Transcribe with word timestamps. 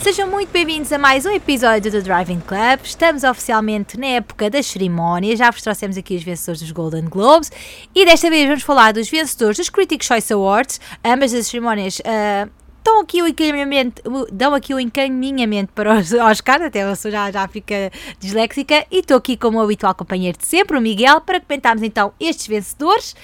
Sejam 0.00 0.28
muito 0.28 0.50
bem-vindos 0.50 0.90
a 0.92 0.98
mais 0.98 1.26
um 1.26 1.30
episódio 1.30 1.90
do 1.90 2.02
Driving 2.02 2.40
Club. 2.40 2.80
Estamos 2.82 3.22
oficialmente 3.22 3.98
na 3.98 4.06
época 4.06 4.48
das 4.48 4.66
cerimónias, 4.66 5.38
já 5.38 5.50
vos 5.50 5.60
trouxemos 5.60 5.98
aqui 5.98 6.16
os 6.16 6.22
vencedores 6.22 6.62
dos 6.62 6.70
Golden 6.72 7.04
Globes 7.04 7.52
e 7.94 8.04
desta 8.06 8.30
vez 8.30 8.46
vamos 8.46 8.62
falar 8.62 8.94
dos 8.94 9.10
vencedores 9.10 9.58
dos 9.58 9.68
Critics' 9.68 10.06
Choice 10.06 10.32
Awards. 10.32 10.80
Ambas 11.04 11.34
as 11.34 11.48
cerimónias 11.48 11.98
uh, 11.98 12.50
dão 12.82 13.00
aqui 13.00 13.20
o 13.20 13.26
encaminhamento, 13.26 14.02
dão 14.32 14.54
aqui 14.54 14.72
o 14.72 14.80
encaminhamento 14.80 15.72
para 15.74 15.98
os 15.98 16.12
Oscars, 16.14 16.64
até 16.64 16.82
eu 16.82 17.10
já, 17.10 17.30
já 17.30 17.46
fica 17.46 17.92
disléxica, 18.18 18.86
e 18.90 19.00
estou 19.00 19.18
aqui 19.18 19.36
com 19.36 19.48
o 19.48 19.60
habitual 19.60 19.94
companheiro 19.94 20.38
de 20.38 20.46
sempre, 20.46 20.78
o 20.78 20.80
Miguel, 20.80 21.20
para 21.20 21.40
comentarmos 21.40 21.82
então 21.82 22.12
estes 22.18 22.46
vencedores. 22.46 23.14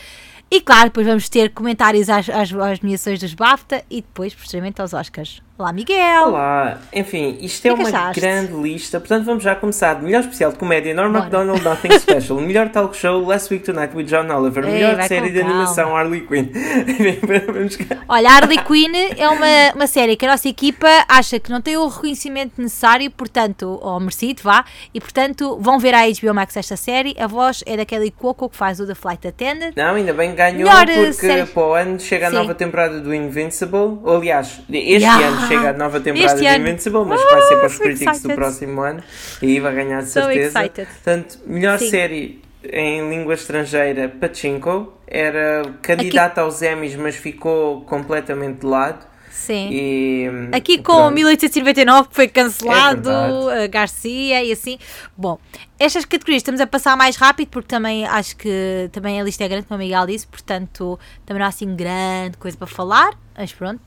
E 0.50 0.60
claro, 0.60 0.84
depois 0.84 1.06
vamos 1.06 1.28
ter 1.28 1.50
comentários 1.54 2.10
às, 2.10 2.28
às, 2.28 2.52
às 2.52 2.80
nomeações 2.80 3.20
dos 3.20 3.32
BAFTA 3.34 3.84
e 3.88 4.02
depois, 4.02 4.34
posteriormente, 4.34 4.80
aos 4.80 4.92
Oscars. 4.92 5.40
Olá, 5.60 5.74
Miguel! 5.74 6.28
Olá! 6.28 6.78
Enfim, 6.90 7.36
isto 7.42 7.66
é, 7.66 7.74
que 7.74 7.80
uma 7.80 7.88
achaste? 7.90 8.18
grande 8.18 8.54
lista, 8.54 8.98
portanto 8.98 9.26
vamos 9.26 9.44
já 9.44 9.54
começar. 9.54 10.00
Melhor 10.00 10.20
especial 10.20 10.52
de 10.52 10.56
comédia, 10.56 10.94
Norm. 10.94 11.12
MacDonald, 11.12 11.62
Nothing 11.62 11.92
Special. 12.00 12.40
Melhor 12.40 12.70
talk 12.70 12.96
show, 12.96 13.22
Last 13.26 13.52
Week 13.52 13.62
Tonight 13.62 13.94
with 13.94 14.04
John 14.06 14.30
Oliver. 14.34 14.64
Ei, 14.64 14.72
Melhor 14.72 15.02
série 15.02 15.28
de 15.28 15.38
calma. 15.40 15.50
animação, 15.54 15.94
Harley 15.94 16.22
Quinn. 16.22 16.48
Olha, 18.08 18.30
a 18.30 18.32
Harley 18.36 18.56
Quinn 18.64 18.90
é 19.18 19.28
uma, 19.28 19.74
uma 19.74 19.86
série 19.86 20.16
que 20.16 20.24
a 20.24 20.30
nossa 20.30 20.48
equipa 20.48 20.88
acha 21.06 21.38
que 21.38 21.50
não 21.50 21.60
tem 21.60 21.76
o 21.76 21.86
reconhecimento 21.88 22.52
necessário, 22.56 23.10
portanto, 23.10 23.78
ou 23.82 24.00
merecido, 24.00 24.40
vá, 24.42 24.64
e 24.94 24.98
portanto 24.98 25.58
vão 25.60 25.78
ver 25.78 25.92
à 25.94 26.04
HBO 26.08 26.32
Max 26.32 26.56
esta 26.56 26.74
série. 26.78 27.14
A 27.18 27.26
voz 27.26 27.62
é 27.66 27.76
daquele 27.76 28.10
Coco 28.10 28.48
que 28.48 28.56
faz 28.56 28.80
o 28.80 28.86
The 28.86 28.94
Flight 28.94 29.28
Attendant. 29.28 29.74
Não, 29.76 29.94
ainda 29.94 30.14
bem 30.14 30.30
que 30.30 30.36
ganhou 30.36 30.56
Melhor, 30.60 30.86
porque 30.86 31.12
série. 31.12 31.44
para 31.44 31.62
o 31.62 31.74
ano 31.74 32.00
chega 32.00 32.28
a 32.28 32.30
Sim. 32.30 32.36
nova 32.36 32.54
temporada 32.54 32.98
do 32.98 33.14
Invincible. 33.14 33.98
Ou, 34.02 34.16
aliás, 34.16 34.58
este 34.70 35.00
Yeah. 35.10 35.26
ano 35.26 35.49
chega 35.56 35.70
a 35.70 35.72
nova 35.72 36.00
temporada 36.00 36.34
Este 36.34 36.44
do 36.48 36.54
ano. 36.54 36.68
Invincible, 36.68 37.04
mas 37.04 37.22
vai 37.22 37.42
ser 37.42 37.56
para 37.56 37.66
os 37.66 37.72
so 37.74 37.78
críticos 37.82 38.06
do 38.06 38.16
excited. 38.30 38.34
próximo 38.36 38.80
ano 38.82 39.02
e 39.42 39.46
aí 39.46 39.60
vai 39.60 39.74
ganhar 39.74 40.00
de 40.02 40.08
So 40.08 40.20
certeza. 40.22 40.58
excited. 40.60 40.86
Portanto, 40.86 41.38
melhor 41.46 41.78
Sim. 41.78 41.90
série 41.90 42.42
em 42.64 43.08
língua 43.08 43.34
estrangeira, 43.34 44.08
Pachinko. 44.08 44.92
Era 45.06 45.62
candidata 45.82 46.40
aos 46.42 46.62
Emmys, 46.62 46.94
mas 46.96 47.16
ficou 47.16 47.80
completamente 47.82 48.60
de 48.60 48.66
lado. 48.66 49.10
Sim. 49.30 49.70
E, 49.72 50.28
Aqui 50.52 50.78
com 50.78 50.92
pronto. 50.94 51.14
1899 51.14 52.08
que 52.10 52.14
foi 52.14 52.28
cancelado, 52.28 53.10
É 53.50 53.64
a 53.64 53.66
Garcia 53.66 54.44
e 54.44 54.52
assim. 54.52 54.78
Bom, 55.16 55.38
estas 55.78 56.04
categorias 56.04 56.40
estamos 56.40 56.60
a 56.60 56.66
passar 56.66 56.96
mais 56.96 57.16
rápido 57.16 57.48
porque 57.48 57.66
também 57.68 58.04
acho 58.06 58.36
que 58.36 58.88
também 58.92 59.20
a 59.20 59.24
lista 59.24 59.42
é 59.44 59.48
grande, 59.48 59.66
como 59.66 59.80
o 59.80 59.82
Miguel 59.82 60.06
disse, 60.06 60.26
portanto 60.26 60.98
também 61.24 61.38
não 61.40 61.46
há 61.46 61.48
assim 61.48 61.74
grande 61.74 62.36
coisa 62.38 62.56
para 62.56 62.66
falar, 62.66 63.12
mas 63.36 63.52
pronto. 63.52 63.80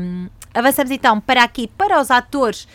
hum, 0.00 0.28
avançamos 0.54 0.90
então 0.90 1.20
para 1.20 1.42
aqui, 1.42 1.68
para 1.76 2.00
os 2.00 2.10
atores 2.10 2.66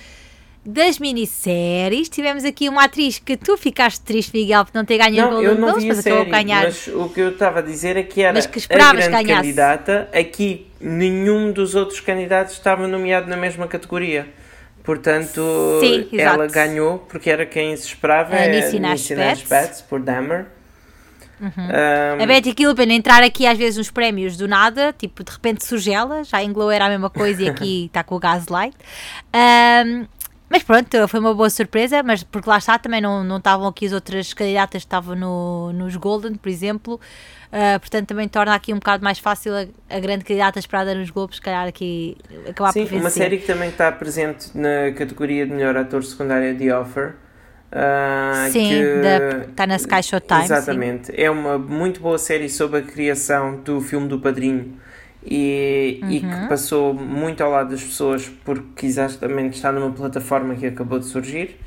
das 0.66 1.00
minisséries. 1.00 2.10
Tivemos 2.10 2.44
aqui 2.44 2.70
uma 2.70 2.84
atriz 2.84 3.18
que 3.20 3.38
tu 3.38 3.58
ficaste 3.58 4.02
triste, 4.02 4.34
Miguel, 4.34 4.66
por 4.66 4.76
não 4.76 4.86
ter 4.86 4.98
ganho 4.98 5.28
o 5.28 5.32
Não, 5.32 5.42
eu 5.42 5.56
Golden 5.56 5.66
Globes, 5.66 5.84
a 5.84 5.88
mas 5.88 6.00
acabou 6.00 6.20
série, 6.20 6.30
por 6.30 6.32
ganhar. 6.38 6.64
mas 6.66 6.88
o 6.88 7.10
que 7.10 7.20
eu 7.22 7.30
estava 7.30 7.60
a 7.60 7.62
dizer 7.62 7.98
é 7.98 8.04
que 8.04 8.22
era 8.22 8.34
Mas 8.34 8.46
que 8.46 8.60
a 8.70 8.94
grande 8.94 9.08
ganhasse. 9.10 9.26
candidata. 9.42 10.10
Aqui 10.14 10.68
nenhum 10.80 11.52
dos 11.52 11.76
outros 11.76 12.00
candidatos 12.00 12.54
estava 12.54 12.88
nomeado 12.88 13.28
na 13.30 13.38
mesma 13.38 13.68
categoria. 13.68 14.28
Portanto, 14.84 15.42
Sim, 15.82 16.08
ela 16.18 16.48
ganhou 16.48 17.00
porque 17.00 17.30
era 17.30 17.46
quem 17.46 17.76
se 17.78 17.86
esperava. 17.88 18.36
A 18.36 18.40
é. 18.40 18.52
Betts, 19.48 19.82
por 19.82 20.00
Dahmer. 20.00 20.48
Um, 21.42 22.24
A 22.24 22.26
Betty 22.26 22.54
Gilpin 22.58 22.92
entrar 22.92 23.24
aqui 23.24 23.48
às 23.48 23.58
vezes 23.58 23.78
nos 23.78 23.90
prémios 23.90 24.38
do 24.38 24.48
nada, 24.48 24.94
tipo, 24.98 25.24
de 25.24 25.32
repente 25.32 25.66
surge 25.66 25.92
ela, 25.92 26.24
já 26.24 26.44
em 26.44 26.52
Glow 26.52 26.70
era 26.70 26.86
a 26.86 26.90
mesma 26.90 27.10
coisa 27.10 27.44
e 27.44 27.50
aqui 27.50 27.86
está 27.94 28.04
com 28.04 28.16
o 28.16 28.20
Gaslight. 28.20 28.76
Ahm, 29.34 30.06
mas 30.50 30.64
pronto, 30.64 31.08
foi 31.08 31.20
uma 31.20 31.34
boa 31.34 31.50
surpresa, 31.50 32.02
mas 32.02 32.24
porque 32.24 32.50
lá 32.50 32.58
está, 32.58 32.78
também 32.80 33.00
não, 33.00 33.24
não 33.24 33.38
estavam 33.38 33.68
aqui 33.68 33.86
as 33.86 33.94
outras 33.94 34.34
candidatas 34.34 34.82
que 34.82 34.88
estavam 34.88 35.16
no, 35.16 35.72
nos 35.74 35.96
Golden, 35.96 36.34
por 36.34 36.50
exemplo. 36.50 37.00
Ah, 37.52 37.80
portanto, 37.80 38.08
também 38.08 38.28
torna 38.28 38.54
aqui 38.54 38.72
um 38.74 38.78
bocado 38.78 39.04
mais 39.04 39.20
fácil 39.20 39.54
a, 39.56 39.66
a 39.96 40.00
grande 40.00 40.24
candidata 40.24 40.60
esperada 40.60 40.94
nos 40.94 41.10
Globos, 41.10 41.38
se 41.38 41.42
calhar 41.42 41.68
aqui 41.68 42.16
acabar 42.48 42.72
Sim, 42.72 42.82
por 42.82 42.90
vencer. 42.90 43.02
uma 43.02 43.10
série 43.10 43.38
que 43.38 43.48
também 43.48 43.70
está 43.70 43.92
presente 43.92 44.56
na 44.56 44.92
categoria 44.96 45.46
de 45.46 45.54
melhor 45.54 45.76
ator 45.76 46.04
secundário 46.04 46.58
The 46.58 46.78
Offer. 46.78 47.16
Ah, 47.72 48.48
Sim, 48.52 48.68
que- 48.70 49.02
da- 49.02 49.38
está 49.50 49.68
na 49.68 49.76
Sky 49.76 50.04
Showtime, 50.04 50.40
sim. 50.48 50.54
Exatamente. 50.54 51.12
É 51.16 51.30
uma 51.30 51.58
muito 51.58 52.00
boa 52.02 52.18
série 52.18 52.50
sobre 52.50 52.80
a 52.80 52.82
criação 52.82 53.58
do 53.64 53.80
filme 53.82 54.08
do 54.08 54.20
Padrinho 54.20 54.74
e, 55.26 56.00
e 56.10 56.20
Uhum. 56.26 56.30
que 56.44 56.48
passou 56.50 56.94
muito 56.94 57.44
ao 57.44 57.52
lado 57.52 57.72
das 57.72 57.84
pessoas 57.84 58.28
porque 58.46 58.86
exatamente 58.86 59.56
está 59.56 59.72
numa 59.72 59.92
plataforma 59.92 60.56
que 60.56 60.66
acabou 60.66 61.00
de 61.00 61.06
surgir. 61.06 61.58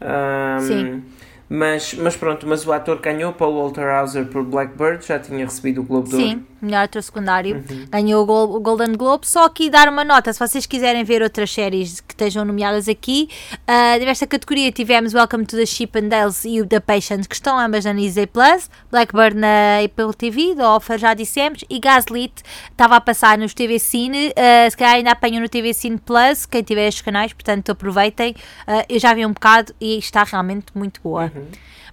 Ah, 0.00 0.58
Sim. 0.60 1.02
Mas, 1.50 1.94
mas 1.94 2.14
pronto, 2.14 2.46
mas 2.46 2.66
o 2.66 2.72
ator 2.72 2.98
ganhou 3.00 3.32
Paul 3.32 3.54
Walter 3.62 3.88
Hauser 3.88 4.26
por 4.26 4.44
Blackbird, 4.44 5.06
já 5.06 5.18
tinha 5.18 5.46
recebido 5.46 5.80
o 5.80 5.84
Globo 5.84 6.06
de 6.08 6.14
Ouro. 6.16 6.28
Sim, 6.28 6.46
melhor 6.60 6.84
ator 6.84 7.02
secundário. 7.02 7.56
Uhum. 7.56 7.86
Ganhou 7.88 8.22
o, 8.22 8.26
Gol- 8.26 8.54
o 8.56 8.60
Golden 8.60 8.92
Globe. 8.92 9.26
Só 9.26 9.46
aqui 9.46 9.70
dar 9.70 9.88
uma 9.88 10.04
nota, 10.04 10.30
se 10.30 10.38
vocês 10.38 10.66
quiserem 10.66 11.04
ver 11.04 11.22
outras 11.22 11.50
séries 11.50 12.00
que 12.02 12.12
estejam 12.12 12.44
nomeadas 12.44 12.86
aqui, 12.86 13.30
uh, 13.52 14.04
nesta 14.04 14.26
categoria 14.26 14.70
tivemos 14.70 15.14
Welcome 15.14 15.46
to 15.46 15.56
the 15.56 15.64
Sheep 15.64 15.98
and 15.98 16.08
Dales 16.08 16.44
e 16.44 16.60
o 16.60 16.66
The 16.66 16.80
Patient, 16.80 17.26
que 17.26 17.34
estão 17.34 17.58
ambas 17.58 17.86
na 17.86 17.94
Disney 17.94 18.26
Plus, 18.26 18.68
Blackbird 18.90 19.34
na 19.34 19.78
Apple 19.82 20.12
TV, 20.18 20.54
The 20.54 20.66
Offer 20.66 20.98
já 20.98 21.14
dissemos, 21.14 21.64
e 21.70 21.78
Gaslit 21.80 22.42
estava 22.70 22.96
a 22.96 23.00
passar 23.00 23.38
nos 23.38 23.54
TV 23.54 23.78
Cine, 23.78 24.28
uh, 24.28 24.70
se 24.70 24.76
calhar 24.76 24.96
ainda 24.96 25.12
apanham 25.12 25.40
no 25.40 25.48
TV 25.48 25.72
Cine 25.72 25.96
Plus, 25.96 26.44
quem 26.44 26.62
tiver 26.62 26.88
estes 26.88 27.00
canais, 27.00 27.32
portanto 27.32 27.70
aproveitem. 27.72 28.32
Uh, 28.66 28.84
eu 28.86 28.98
já 29.00 29.14
vi 29.14 29.24
um 29.24 29.32
bocado 29.32 29.72
e 29.80 29.96
está 29.96 30.24
realmente 30.24 30.66
muito 30.74 31.00
boa. 31.02 31.32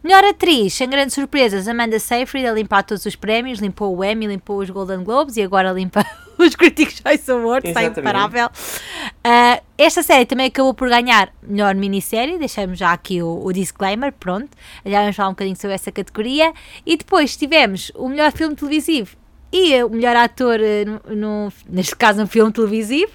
Melhor 0.06 0.24
atriz, 0.24 0.76
sem 0.76 0.88
grandes 0.88 1.16
surpresas, 1.16 1.68
Amanda 1.68 1.98
Seyfried 1.98 2.46
a 2.46 2.54
limpar 2.54 2.84
todos 2.84 3.04
os 3.08 3.16
prémios, 3.16 3.58
limpou 3.58 3.98
o 3.98 4.04
Emmy, 4.04 4.28
limpou 4.28 4.60
os 4.60 4.70
Golden 4.70 5.04
Globes 5.04 5.36
e 5.36 5.42
agora 5.42 5.72
limpa 5.72 6.06
os 6.38 6.56
Critics' 6.56 7.02
Choice 7.02 7.32
Awards, 7.32 7.68
está 7.68 7.84
imparável. 7.84 8.48
Ah, 9.24 9.60
esta 9.76 10.04
série 10.04 10.28
também 10.28 10.46
acabou 10.46 10.76
por 10.76 10.90
ganhar 10.90 11.34
melhor 11.42 11.74
minissérie, 11.74 12.38
deixamos 12.38 12.78
já 12.78 12.94
aqui 12.94 13.24
o, 13.24 13.44
o 13.44 13.52
disclaimer, 13.52 14.12
pronto, 14.12 14.50
já 14.86 15.02
vamos 15.02 15.16
falar 15.16 15.30
um 15.30 15.32
bocadinho 15.32 15.56
sobre 15.56 15.74
essa 15.74 15.92
categoria. 15.92 16.54
E 16.86 16.98
depois 16.98 17.36
tivemos 17.36 17.92
o 17.96 18.08
melhor 18.08 18.32
filme 18.32 18.56
televisivo 18.56 19.18
e 19.52 19.84
o 19.84 19.90
melhor 19.90 20.16
ator, 20.18 20.60
eh, 20.62 20.86
no, 21.08 21.52
neste 21.68 21.96
caso 21.96 22.22
um 22.22 22.28
filme 22.28 22.52
televisivo, 22.52 23.12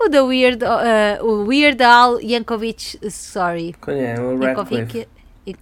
o 0.00 0.08
da 0.08 0.24
Weird, 0.24 0.64
ah, 0.64 1.18
o 1.22 1.44
Weird 1.44 1.80
Al 1.84 2.20
Yankovic, 2.20 2.98
sorry, 3.10 3.76
Qual 3.80 3.96
é? 3.96 4.18
O 4.20 4.36
Radcliffe. 4.40 5.06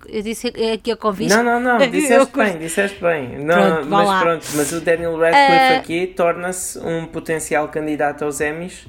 Eu 0.08 0.22
disse 0.22 0.48
aqui 0.72 0.92
a 0.92 0.96
convite. 0.96 1.28
Não, 1.34 1.42
não, 1.42 1.60
não, 1.60 1.78
Eu 1.82 1.90
disseste 1.90 2.36
bem, 2.36 2.58
disseste 2.58 3.00
bem. 3.02 3.38
Não, 3.38 3.54
Pronto, 3.54 3.88
mas 3.90 4.06
lá. 4.08 4.20
pronto, 4.20 4.46
mas 4.54 4.72
o 4.72 4.80
Daniel 4.80 5.16
Radcliffe 5.18 5.52
Ah. 5.74 5.76
aqui 5.78 6.06
torna-se 6.06 6.78
um 6.78 7.06
potencial 7.06 7.68
candidato 7.68 8.24
aos 8.24 8.40
Emmys. 8.40 8.86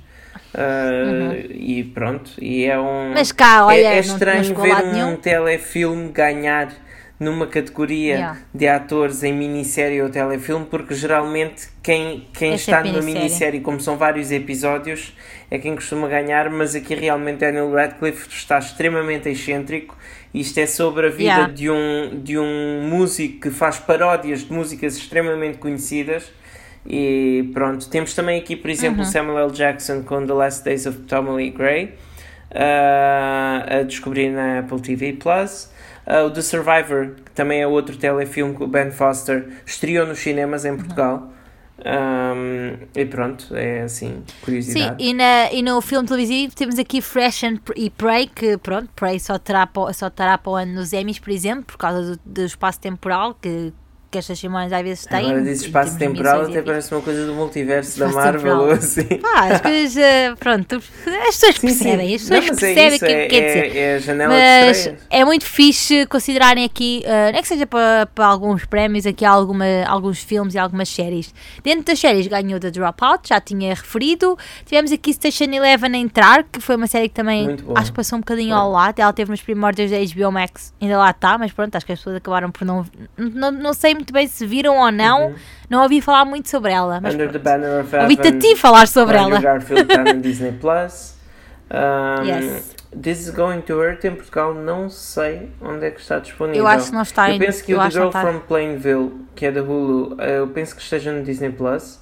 ah, 0.54 1.36
E 1.50 1.84
pronto, 1.94 2.32
e 2.42 2.66
é 2.66 2.80
um. 2.80 2.84
Uhum. 3.08 3.14
Mas 3.14 3.32
cá, 3.32 3.66
olha, 3.66 3.76
é, 3.76 3.82
é 3.82 3.88
não- 4.02 4.08
não 4.08 4.14
estranho 4.14 4.58
a 4.60 4.62
ver 4.62 4.74
um 4.86 4.92
nenhum. 4.94 5.16
telefilme 5.18 6.10
ganhar 6.10 6.72
numa 7.18 7.48
categoria 7.48 8.14
Yeah. 8.16 8.38
de 8.54 8.68
atores 8.68 9.24
em 9.24 9.34
minissérie 9.34 10.02
ou 10.02 10.10
telefilme, 10.10 10.66
porque 10.66 10.94
geralmente 10.94 11.70
quem, 11.82 12.28
quem 12.34 12.52
É 12.52 12.56
está 12.56 12.78
sempre 12.78 12.92
numa 12.92 13.02
minissérie. 13.04 13.24
minissérie, 13.30 13.60
como 13.62 13.80
são 13.80 13.96
vários 13.98 14.32
episódios, 14.32 15.16
é 15.50 15.58
quem 15.58 15.76
costuma 15.76 16.10
ganhar, 16.10 16.50
mas 16.50 16.76
aqui 16.76 16.94
realmente 16.94 17.38
Daniel 17.40 17.72
Radcliffe 17.72 18.28
está 18.30 18.60
extremamente 18.60 19.30
excêntrico. 19.30 19.98
Isto 20.36 20.60
é 20.60 20.66
sobre 20.68 21.08
a 21.08 21.10
vida 21.10 21.24
Yeah. 21.24 21.48
de, 21.54 21.70
um, 21.70 22.20
de 22.22 22.38
um 22.38 22.88
músico 22.90 23.40
que 23.42 23.50
faz 23.52 23.78
paródias 23.80 24.42
de 24.42 24.52
músicas 24.54 24.98
extremamente 24.98 25.58
conhecidas. 25.58 26.32
E 26.86 27.50
pronto, 27.54 27.90
temos 27.90 28.14
também 28.14 28.40
aqui, 28.40 28.56
por 28.56 28.70
exemplo, 28.70 29.00
Uhum. 29.00 29.06
Samuel 29.06 29.40
L. 29.48 29.52
Jackson 29.52 30.04
com 30.04 30.26
The 30.26 30.34
Last 30.34 30.64
Days 30.66 30.86
of 30.86 31.00
Tommy 31.08 31.30
Lee 31.36 31.50
Gray, 31.52 31.94
ah, 32.54 33.66
a 33.80 33.84
descobrir 33.84 34.30
na 34.30 34.60
Apple 34.60 34.80
TV 34.82 35.14
Plus. 35.14 35.70
Ah, 36.06 36.24
o 36.24 36.30
The 36.32 36.42
Survivor, 36.42 37.12
que 37.26 37.32
também 37.32 37.62
é 37.62 37.68
outro 37.68 37.98
telefilme 37.98 38.56
que 38.56 38.64
o 38.64 38.68
Ben 38.68 38.92
Foster 38.92 39.48
estreou 39.66 40.06
nos 40.06 40.20
cinemas 40.20 40.64
Uhum. 40.66 40.74
em 40.74 40.78
Portugal. 40.78 41.32
Um, 41.78 42.88
e 42.96 43.06
pronto, 43.06 43.54
é 43.56 43.82
assim, 43.82 44.24
Sim, 44.28 44.34
curiosidade. 44.42 45.04
e, 45.04 45.14
na, 45.14 45.52
e 45.52 45.62
no 45.62 45.82
filme 45.82 46.08
televisivo 46.08 46.56
temos 46.56 46.80
aqui 46.80 47.02
Fresh 47.02 47.44
and, 47.44 47.58
e 47.76 47.90
Prey, 47.90 48.28
que 48.28 48.58
pronto, 48.58 48.90
Prey 48.96 49.20
só 49.20 49.38
terá, 49.38 49.68
o- 49.76 49.92
só 49.94 50.10
terá 50.10 50.38
para 50.38 50.52
o 50.52 50.56
ano 50.56 50.74
nos 50.74 50.94
Emmys, 50.94 51.20
por 51.20 51.32
exemplo, 51.32 51.66
por 51.66 51.78
causa 51.78 52.16
do, 52.16 52.20
do 52.26 52.46
espaço 52.46 52.80
temporal, 52.80 53.34
que, 53.42 53.74
que 54.16 54.20
estas 54.20 54.40
cerimónias 54.40 54.72
às 54.72 54.82
vezes 54.82 55.06
têm. 55.06 55.26
Agora 55.26 55.42
diz 55.42 55.62
em 55.62 55.66
espaço 55.66 55.92
de 55.94 56.00
temporal, 56.00 56.42
até 56.44 56.62
parece 56.62 56.94
uma 56.94 57.02
coisa 57.02 57.26
do 57.26 57.34
multiverso 57.34 58.00
da 58.00 58.08
Marvel 58.08 58.58
ou 58.60 58.72
assim. 58.72 59.06
Pá, 59.20 59.48
as 59.54 59.62
coisas, 59.62 59.98
eh, 59.98 60.34
pronto, 60.40 60.76
as 60.78 60.84
pessoas 61.36 61.56
Sim, 61.56 61.68
sim. 61.68 61.68
percebem, 61.68 62.16
as 62.16 62.30
Não, 62.30 62.40
pessoas 62.40 62.50
mas 62.50 62.64
é 62.64 62.66
percebem 62.66 62.92
o 62.92 62.96
isso, 62.96 63.06
que 63.06 63.12
é, 63.12 63.12
é 63.12 63.28
que 63.28 63.30
quer 63.30 63.48
dizer. 63.48 63.78
é, 63.78 63.80
é 63.80 63.96
a 63.96 64.00
janela 64.00 64.34
de 64.34 64.40
Mas 64.68 64.78
estreias. 64.78 65.02
é 65.10 65.26
muito 65.26 65.46
fixe 65.46 66.06
considerarem 66.08 66.64
aqui, 66.64 67.04
uh, 67.06 67.32
nem 67.34 67.42
que 67.42 67.48
seja 67.48 67.68
para, 67.68 68.06
para 68.14 68.26
alguns 68.26 68.66
prémios, 68.66 69.06
aqui 69.06 69.26
há 69.26 69.30
alguma, 69.30 69.66
alguns 69.88 70.20
filmes 70.20 70.54
e 70.56 70.58
algumas 70.58 70.88
séries. 70.90 71.34
Dentro 71.64 71.86
das 71.86 72.00
séries 72.00 72.28
ganhou 72.28 72.60
The 72.60 72.72
Dropout, 72.72 73.28
já 73.30 73.40
tinha 73.42 73.74
referido. 73.74 74.38
Tivemos 74.66 74.92
aqui 74.92 75.14
Station 75.14 75.46
Eleven 75.46 75.94
a 75.94 75.98
entrar, 75.98 76.44
que 76.44 76.60
foi 76.62 76.76
uma 76.76 76.88
série 76.88 77.10
que 77.10 77.16
também 77.16 77.58
acho 77.76 77.92
que 77.92 77.96
passou 77.98 78.18
um 78.18 78.22
bocadinho 78.22 78.56
ao 78.56 78.72
lado. 78.72 79.00
Ela 79.00 79.12
teve 79.14 79.32
nos 79.32 79.42
primórdios 79.42 79.92
da 79.92 79.98
HBO 79.98 80.32
Max, 80.32 80.74
ainda 80.82 80.98
lá 80.98 81.10
está, 81.12 81.38
mas 81.38 81.52
pronto, 81.52 81.76
acho 81.76 81.86
que 81.86 81.92
as 81.92 82.00
pessoas 82.00 82.16
acabaram 82.18 82.52
por 82.52 82.66
não. 82.66 82.86
Não, 83.18 83.52
não 83.52 83.74
sei 83.74 83.94
muito 83.94 84.05
bem 84.14 84.28
se 84.28 84.46
viram 84.46 84.78
ou 84.78 84.92
não, 84.92 85.34
não 85.70 85.82
ouvi 85.84 86.02
falar 86.02 86.26
muito 86.26 86.50
sobre 86.50 86.72
ela. 86.72 87.00
Mas 87.02 87.14
Uhum. 87.16 87.22
Under 87.22 87.32
the 87.34 87.40
pronto. 87.40 87.60
Banner 87.62 87.82
of 87.84 87.96
Ouvi-te 87.96 88.22
a 88.22 88.26
Heaven. 88.26 88.40
ti 88.40 88.56
falar 88.56 88.88
sobre 88.88 89.18
ela. 89.18 89.40
Garfield 89.40 89.82
está 89.92 90.04
no 90.14 90.22
Disney 90.22 90.52
Plus. 90.54 91.16
Um, 91.72 92.24
Yes. 92.26 92.76
This 93.02 93.28
is 93.28 93.30
Going 93.32 93.60
to 93.64 93.82
Earth 93.84 94.06
em 94.06 94.16
Portugal, 94.16 94.54
não 94.54 94.90
sei 94.90 95.50
onde 95.62 95.86
é 95.86 95.92
que 95.92 96.00
está 96.00 96.18
disponível. 96.20 96.62
Eu 96.62 96.68
acho 96.68 96.88
que 96.90 96.94
não 96.96 97.02
está 97.02 97.30
Eu 97.30 97.40
penso 97.40 97.62
que 97.64 97.74
o 97.76 97.78
The 97.78 97.84
que 97.88 97.92
Girl 97.92 98.10
from 98.12 98.40
Plainville, 98.48 99.12
que 99.36 99.46
é 99.48 99.52
da 99.52 99.62
Hulu, 99.62 100.16
eh, 100.18 100.40
eu 100.40 100.48
penso 100.48 100.74
que 100.76 100.82
esteja 100.82 101.12
no 101.12 101.22
Disney 101.22 101.50
Plus. 101.52 102.00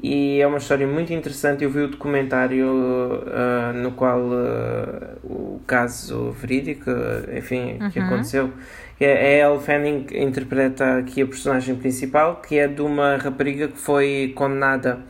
E 0.00 0.40
é 0.40 0.46
uma 0.46 0.58
história 0.58 0.86
muito 0.86 1.12
interessante. 1.12 1.64
Eu 1.64 1.70
vi 1.70 1.80
o 1.80 1.88
documentário 1.88 3.24
eh, 3.26 3.72
no 3.78 3.90
qual 3.92 4.20
eh, 4.32 5.16
o 5.24 5.60
caso 5.66 6.30
verídico, 6.30 6.88
enfim, 7.36 7.78
que 7.92 7.98
Uhum. 7.98 8.06
aconteceu. 8.06 8.52
É, 9.00 9.38
é 9.38 9.44
a 9.44 9.48
Elle 9.48 9.60
Fanning 9.60 10.04
que 10.04 10.18
interpreta 10.18 10.98
aqui 10.98 11.22
a 11.22 11.26
personagem 11.26 11.76
principal, 11.76 12.42
que 12.42 12.58
é 12.58 12.66
de 12.66 12.82
uma 12.82 13.16
rapariga 13.16 13.68
que 13.68 13.78
foi 13.78 14.32
condenada 14.34 15.00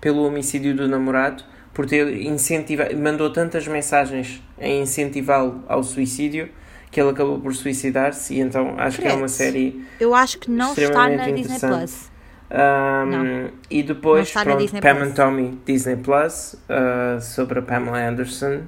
pelo 0.00 0.26
homicídio 0.26 0.74
do 0.74 0.88
namorado 0.88 1.44
por 1.74 1.86
ter 1.86 2.22
incentivado, 2.22 2.96
mandou 2.96 3.30
tantas 3.30 3.66
mensagens 3.66 4.40
a 4.58 4.68
incentivá-lo 4.68 5.64
ao 5.68 5.82
suicídio 5.82 6.48
que 6.90 7.00
ele 7.00 7.10
acabou 7.10 7.40
por 7.40 7.52
suicidar-se 7.52 8.34
e 8.34 8.40
então 8.40 8.76
acho 8.78 9.02
que 9.02 9.08
é 9.08 9.12
uma 9.12 9.26
série 9.26 9.84
Eu 9.98 10.14
acho 10.14 10.38
que 10.38 10.48
não 10.48 10.72
está 10.72 11.08
na 11.08 11.28
Disney. 11.28 11.58
Plus. 11.58 12.10
um, 12.52 13.48
e 13.68 13.82
depois 13.82 14.30
pronto, 14.30 14.80
Pam 14.80 14.94
Plus. 14.94 15.08
and 15.08 15.10
Tommy 15.14 15.58
Disney 15.66 15.96
Plus 15.96 16.54
uh, 16.54 17.20
sobre 17.20 17.58
a 17.58 17.62
Pamela 17.62 17.98
Anderson 17.98 18.60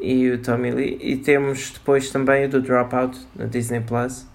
e 0.00 0.30
o 0.30 0.38
Tommy 0.38 0.70
Lee 0.70 0.98
e 1.00 1.16
temos 1.16 1.70
depois 1.70 2.10
também 2.10 2.44
o 2.46 2.48
do 2.48 2.60
Dropout 2.60 3.18
na 3.36 3.46
Disney 3.46 3.80
Plus 3.80 4.26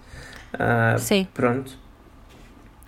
Uh, 0.54 0.98
Sim. 0.98 1.26
pronto 1.34 1.76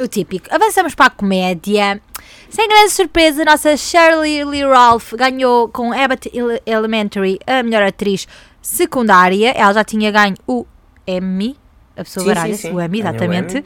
O 0.00 0.06
típico. 0.06 0.46
Avançamos 0.50 0.94
para 0.94 1.06
a 1.06 1.10
comédia. 1.10 2.00
Sem 2.48 2.66
grande 2.66 2.90
surpresa, 2.92 3.42
a 3.42 3.44
nossa 3.44 3.76
Shirley 3.76 4.42
Lee 4.44 4.64
Ralph 4.64 5.12
ganhou 5.14 5.68
com 5.68 5.92
Abbott 5.92 6.30
Ele- 6.32 6.62
Elementary 6.64 7.38
a 7.46 7.62
melhor 7.62 7.82
atriz 7.82 8.26
secundária. 8.62 9.50
Ela 9.50 9.74
já 9.74 9.84
tinha 9.84 10.10
ganho 10.10 10.36
o 10.46 10.64
Emmy. 11.06 11.56
A 11.96 12.04
pessoa 12.04 12.22
Sim, 12.24 12.28
baralha 12.32 12.54
sim, 12.54 12.68
sim. 12.68 12.74
o 12.74 12.80
Emmy, 12.80 13.00
exatamente. 13.00 13.64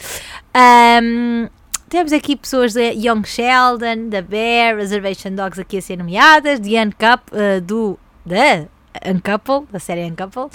Ahm, 0.54 1.48
temos 1.88 2.12
aqui 2.12 2.34
pessoas 2.34 2.72
da 2.72 2.80
Young 2.80 3.22
Sheldon, 3.24 4.08
da 4.08 4.22
Bear, 4.22 4.76
Reservation 4.76 5.32
Dogs 5.34 5.60
aqui 5.60 5.76
a 5.78 5.82
ser 5.82 5.96
nomeadas, 5.96 6.58
The 6.58 6.82
Uncup, 6.82 7.22
eh, 7.32 7.60
do 7.60 7.98
da 8.24 8.66
Uncouple, 9.06 9.66
da 9.72 9.78
série 9.78 10.04
Uncouple. 10.04 10.48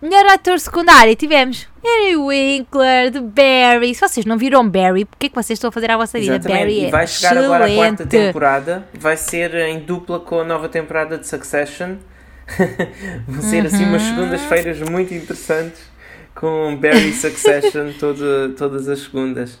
Melhor 0.00 0.26
ator 0.26 0.60
secundário 0.60 1.14
tivemos 1.16 1.66
Harry 1.82 2.16
Winkler, 2.16 3.10
de 3.10 3.20
Barry. 3.20 3.92
Se 3.94 4.00
vocês 4.00 4.24
não 4.24 4.38
viram 4.38 4.68
Barry, 4.68 5.04
porque 5.04 5.26
é 5.26 5.28
que 5.28 5.34
vocês 5.34 5.56
estão 5.56 5.68
a 5.70 5.72
fazer 5.72 5.90
à 5.90 5.96
vossa 5.96 6.20
vida? 6.20 6.36
Exatamente. 6.36 6.60
Barry 6.60 6.80
e 6.82 6.84
é 6.86 6.90
vai 6.90 7.06
chegar 7.06 7.36
agora 7.36 7.64
a 7.66 7.74
quarta 7.74 8.02
excelente. 8.04 8.08
temporada 8.26 8.88
vai 8.94 9.16
ser 9.16 9.54
em 9.56 9.80
dupla 9.80 10.20
com 10.20 10.40
a 10.40 10.44
nova 10.44 10.68
temporada 10.68 11.18
de 11.18 11.26
Succession 11.26 11.96
vão 13.26 13.42
ser 13.42 13.66
assim 13.66 13.84
umas 13.84 14.02
Uhum. 14.02 14.08
segundas-feiras 14.16 14.80
muito 14.88 15.12
interessantes 15.12 15.80
com 16.34 16.76
Barry 16.76 17.12
Succession 17.12 17.92
todo, 17.98 18.54
todas 18.56 18.88
as 18.88 19.00
segundas 19.00 19.58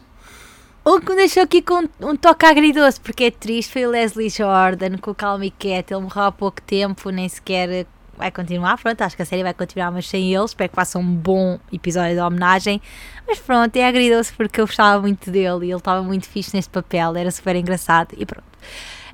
O 0.84 1.00
que 1.00 1.10
me 1.10 1.16
deixou 1.16 1.42
aqui 1.42 1.60
com 1.60 1.82
um 2.00 2.16
toque 2.16 2.46
agridoce, 2.46 3.00
porque 3.00 3.24
é 3.24 3.30
triste, 3.32 3.72
foi 3.72 3.84
o 3.86 3.90
Leslie 3.90 4.30
Jordan 4.30 4.96
com 4.98 5.10
o 5.10 5.14
Calm 5.14 5.42
e 5.42 5.50
Cat. 5.50 5.92
Ele 5.92 6.00
morreu 6.02 6.22
há 6.22 6.32
pouco 6.32 6.62
tempo, 6.62 7.10
nem 7.10 7.28
sequer 7.28 7.84
vai 8.18 8.30
continuar. 8.30 8.76
Pronto, 8.76 9.00
acho 9.00 9.16
que 9.16 9.22
a 9.22 9.24
série 9.24 9.42
vai 9.42 9.54
continuar, 9.54 9.90
mas 9.90 10.08
sem 10.08 10.34
ele. 10.34 10.44
Espero 10.44 10.68
que 10.68 10.74
faça 10.76 10.98
um 10.98 11.04
bom 11.04 11.58
episódio 11.72 12.14
de 12.14 12.20
homenagem. 12.20 12.82
Mas 13.26 13.38
pronto, 13.38 13.74
é 13.76 13.86
agridoce 13.86 14.32
porque 14.32 14.60
eu 14.60 14.66
gostava 14.66 15.00
muito 15.00 15.30
dele 15.30 15.66
e 15.66 15.70
ele 15.70 15.76
estava 15.76 16.02
muito 16.02 16.28
fixe 16.28 16.54
neste 16.54 16.70
papel, 16.70 17.16
era 17.16 17.30
super 17.30 17.56
engraçado 17.56 18.14
e 18.16 18.26
pronto. 18.26 18.44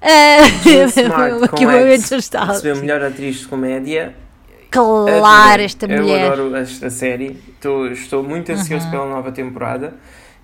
Uh, 0.03 0.89
Smart 0.89 1.35
o 1.35 1.63
momento 1.63 2.15
recebeu 2.47 2.77
melhor 2.77 3.03
atriz 3.03 3.37
de 3.37 3.47
comédia 3.47 4.15
Claro, 4.75 5.21
Adorei. 5.21 5.65
esta 5.65 5.87
eu 5.87 6.03
mulher. 6.03 6.33
adoro 6.33 6.57
esta 6.57 6.91
série 6.91 7.41
estou, 7.49 7.87
estou 7.87 8.23
muito 8.25 8.51
ansioso 8.51 8.91
pela 8.91 9.07
nova 9.07 9.31
temporada 9.31 9.95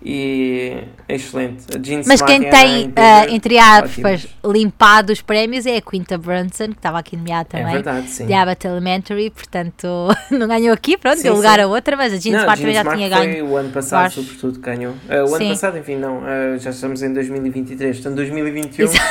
e 0.03 0.79
é 1.09 1.15
excelente 1.15 1.65
Mas 2.07 2.23
quem 2.23 2.41
tem, 2.49 2.93
ah, 2.97 3.21
Bigger, 3.21 3.35
entre 3.35 3.59
aspas, 3.59 4.27
limpado 4.45 5.13
os 5.13 5.21
prémios 5.21 5.67
é 5.67 5.77
a 5.77 5.83
Quinta 5.83 6.17
Brunson, 6.17 6.69
que 6.69 6.73
estava 6.79 6.99
aqui 6.99 7.17
nomeada 7.17 7.49
é 7.53 7.59
também. 7.59 7.73
verdade 7.75 8.09
sim 8.09 8.27
de 8.27 8.33
Abbott 8.33 8.67
Elementary, 8.67 9.31
portanto 9.31 9.87
não 10.31 10.49
ganhou 10.49 10.73
aqui, 10.73 10.97
pronto, 10.97 11.17
Sim, 11.19 11.25
deu 11.25 11.35
lugar 11.35 11.57
sim. 11.59 11.65
a 11.65 11.67
outra, 11.67 11.97
mas 11.97 12.13
a 12.13 12.17
Jean 12.17 12.39
Smart 12.41 12.61
também 12.61 12.75
já 12.75 12.81
Smart 12.81 12.99
tinha 12.99 13.17
foi 13.17 13.27
ganho. 13.27 13.47
o 13.47 13.57
ano 13.57 13.71
passado, 13.71 14.11
sobretudo, 14.13 14.59
ganhou. 14.61 14.95
Ah, 15.09 15.17
o 15.25 15.35
ano 15.35 15.39
Sim. 15.39 15.49
passado, 15.51 15.79
enfim, 15.79 15.97
não, 15.97 16.23
ah, 16.25 16.57
já 16.59 16.71
estamos 16.71 17.03
em 17.03 17.13
2023, 17.13 17.97
estamos 17.97 18.19
em 18.19 18.23
2021 18.23 18.85
Exato. 18.87 19.05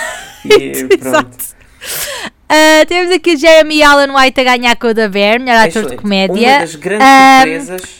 e 0.45 0.97
pronto. 0.97 1.37
Ah, 2.51 2.83
temos 2.87 3.11
aqui 3.13 3.37
Jeremy 3.37 3.83
Allen 3.83 4.09
White 4.15 4.41
a 4.41 4.43
ganhar 4.43 4.75
com 4.75 4.87
o 4.87 4.93
da 4.93 5.07
Bear, 5.07 5.39
melhor 5.39 5.65
É 5.65 5.69
ator 5.69 5.85
de 5.85 5.95
comédia. 5.97 6.49
Uma 6.53 6.59
das 6.61 6.75
grandes 6.75 7.07
Ahm, 7.07 7.37
surpresas 7.41 7.81
eh, 7.83 7.98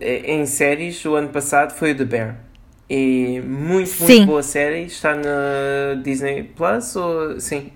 em 0.00 0.44
séries 0.46 1.04
o 1.04 1.14
ano 1.14 1.28
passado 1.28 1.72
foi 1.74 1.92
o 1.92 1.96
The 1.96 2.04
Bear. 2.04 2.36
E 2.90 3.40
muito, 3.46 3.90
muito 3.90 4.06
Sim. 4.06 4.26
boa 4.26 4.42
série. 4.42 4.84
Está 4.84 5.14
na 5.14 5.94
Disney 6.02 6.42
Plus 6.42 6.94
ou 6.96 7.40
sim? 7.40 7.72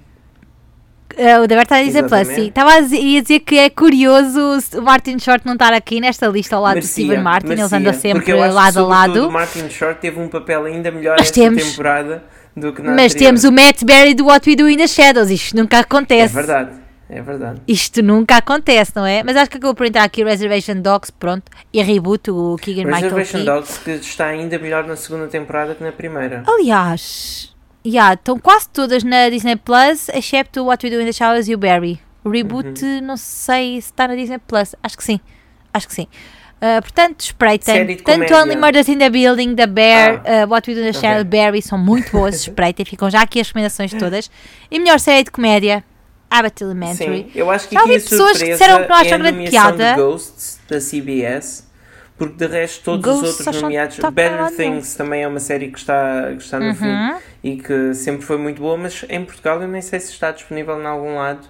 Ah, 1.19 1.41
o 1.43 1.47
Bear 1.49 1.63
está 1.63 1.77
a 1.77 1.83
dizer 1.83 2.03
plus, 2.05 2.27
sim. 2.29 2.49
Estava 2.49 2.75
a 2.75 2.81
dizer, 2.81 3.39
que 3.41 3.57
é 3.57 3.71
curioso 3.71 4.39
o 4.77 4.83
Martin 4.83 5.19
Short 5.19 5.47
não 5.47 5.55
estar 5.55 5.73
aqui 5.73 6.01
nesta 6.01 6.27
lista 6.27 6.57
ao 6.57 6.63
lado 6.63 6.75
do 6.75 6.77
Merecia, 6.77 7.05
Steven 7.07 7.23
Martin, 7.23 7.47
eles 7.53 7.59
merecia. 7.71 7.79
andam 7.79 7.93
sempre 7.95 8.35
lado 8.35 8.79
a 8.81 8.83
lado. 8.87 9.29
O 9.29 9.33
Martin 9.33 9.71
Short 9.71 9.99
teve 10.01 10.21
um 10.21 10.29
papel 10.29 10.65
ainda 10.65 10.91
melhor 10.91 11.17
Mas 11.19 11.29
esta 11.29 11.41
temos- 11.41 11.63
temporada 11.71 12.23
do 12.55 12.73
que 12.73 12.83
na 12.83 12.91
Mas 12.95 13.13
anterior. 13.13 13.29
temos 13.29 13.45
o 13.45 13.53
Matt 13.53 13.85
Berry 13.85 14.13
do 14.15 14.27
What 14.27 14.51
We 14.51 14.57
Do 14.57 14.69
in 14.69 14.77
the 14.77 14.87
Shadows, 14.87 15.31
isto 15.31 15.57
nunca 15.57 15.79
É 15.79 15.81
acontece. 15.81 16.35
verdade, 16.35 16.73
é 17.09 17.23
verdade. 17.23 17.61
Isto 17.69 18.03
nunca 18.03 18.37
acontece, 18.39 18.93
não 18.95 19.07
é? 19.07 19.23
Mas 19.23 19.37
acho 19.37 19.51
que 19.51 19.57
acabou 19.59 19.75
por 19.75 19.87
entrar 19.87 20.05
aqui 20.05 20.25
Reservation 20.25 20.81
Dogs, 20.81 21.11
pronto, 21.13 21.51
e 21.73 21.83
Reboot, 21.83 22.31
o 22.31 22.57
Keegan 22.61 22.85
Michael 22.85 23.15
Reservation 23.15 23.39
Key. 23.39 23.45
Dogs 23.45 23.79
que 23.79 23.91
está 23.93 24.27
ainda 24.27 24.59
melhor 24.59 24.85
na 24.85 24.97
segunda 24.97 25.29
temporada 25.29 25.75
que 25.75 25.85
na 25.85 25.93
primeira. 25.93 26.43
Aliás, 26.47 27.55
yeah, 27.87 28.15
estão 28.15 28.39
quase 28.39 28.69
todas 28.71 29.05
na 29.05 29.29
Disney 29.29 29.57
Plus, 29.57 30.09
excepto 30.11 30.63
o 30.63 30.65
What 30.67 30.85
We 30.85 30.91
Do 30.95 31.01
in 31.01 31.07
the 31.07 31.13
Showers 31.13 31.49
e 31.49 31.55
o 31.55 31.59
Barry. 31.59 32.01
O 32.25 32.31
Reboot, 32.31 32.85
Uhum. 32.85 33.01
não 33.03 33.17
sei 33.17 33.81
se 33.81 33.89
está 33.91 34.09
na 34.09 34.17
Disney 34.17 34.39
Plus. 34.39 34.75
Acho 34.83 34.97
que 34.97 35.05
sim. 35.05 35.21
Acho 35.73 35.87
que 35.87 35.95
sim. 35.95 36.09
Uh, 36.57 36.81
portanto, 36.81 37.21
espreitem. 37.21 37.97
Tanto. 37.99 38.35
Only 38.35 38.57
Murders 38.57 38.89
in 38.89 38.99
the 38.99 39.11
Building, 39.11 39.55
da 39.55 39.67
Bear, 39.67 40.23
Ah, 40.25 40.45
uh, 40.47 40.51
What 40.51 40.69
We 40.69 40.75
Do 40.75 40.81
in 40.81 40.91
the 40.91 40.99
ok. 40.99 41.01
Shadows, 41.09 41.25
Barry, 41.29 41.63
são 41.63 41.79
muito 41.79 42.11
boas. 42.11 42.35
espreitem. 42.41 42.85
Ficam 42.85 43.09
já 43.11 43.21
aqui 43.21 43.39
as 43.41 43.47
recomendações 43.49 43.93
todas. 43.93 44.31
E 44.71 44.79
melhor 44.81 44.99
série 44.99 45.23
de 45.23 45.31
comédia, 45.31 45.85
Abbott 46.31 46.63
Elementary. 46.63 47.25
Sim, 47.25 47.31
eu 47.35 47.51
acho 47.51 47.69
que 47.69 47.75
Já 47.75 47.81
aqui 47.81 47.91
ouvi 47.93 48.01
a 48.05 48.09
pessoas 48.09 48.39
que 48.39 48.51
disseram 48.53 48.83
que 48.83 48.89
não 48.89 48.97
acham 48.97 49.15
é 49.15 49.19
grande 49.19 49.51
piada. 49.51 49.91
de 49.93 50.01
Ghosts 50.01 50.61
da 50.69 50.79
CBS, 50.81 51.67
porque 52.19 52.35
de 52.35 52.47
resto 52.47 52.85
todos 52.85 53.05
Ghosts 53.05 53.31
os 53.41 53.47
outros 53.47 53.63
nomeados, 53.63 53.99
Better. 53.99 54.57
Things 54.57 54.95
também 54.95 55.23
é 55.23 55.29
uma 55.29 55.41
série 55.41 55.69
que 55.71 55.79
está, 55.79 56.33
que 56.37 56.43
está 56.43 56.59
no 56.59 56.75
fim 56.75 56.87
Uhum. 56.87 57.17
e 57.45 57.57
que 57.57 57.95
sempre 57.95 58.23
foi 58.27 58.39
muito 58.39 58.61
boa, 58.61 58.77
mas 58.77 59.05
em 59.09 59.25
Portugal 59.25 59.61
eu 59.63 59.69
nem 59.69 59.81
sei 59.83 60.01
se 60.01 60.11
está 60.13 60.31
disponível 60.31 60.81
em 60.81 60.87
algum 60.87 61.17
lado. 61.17 61.47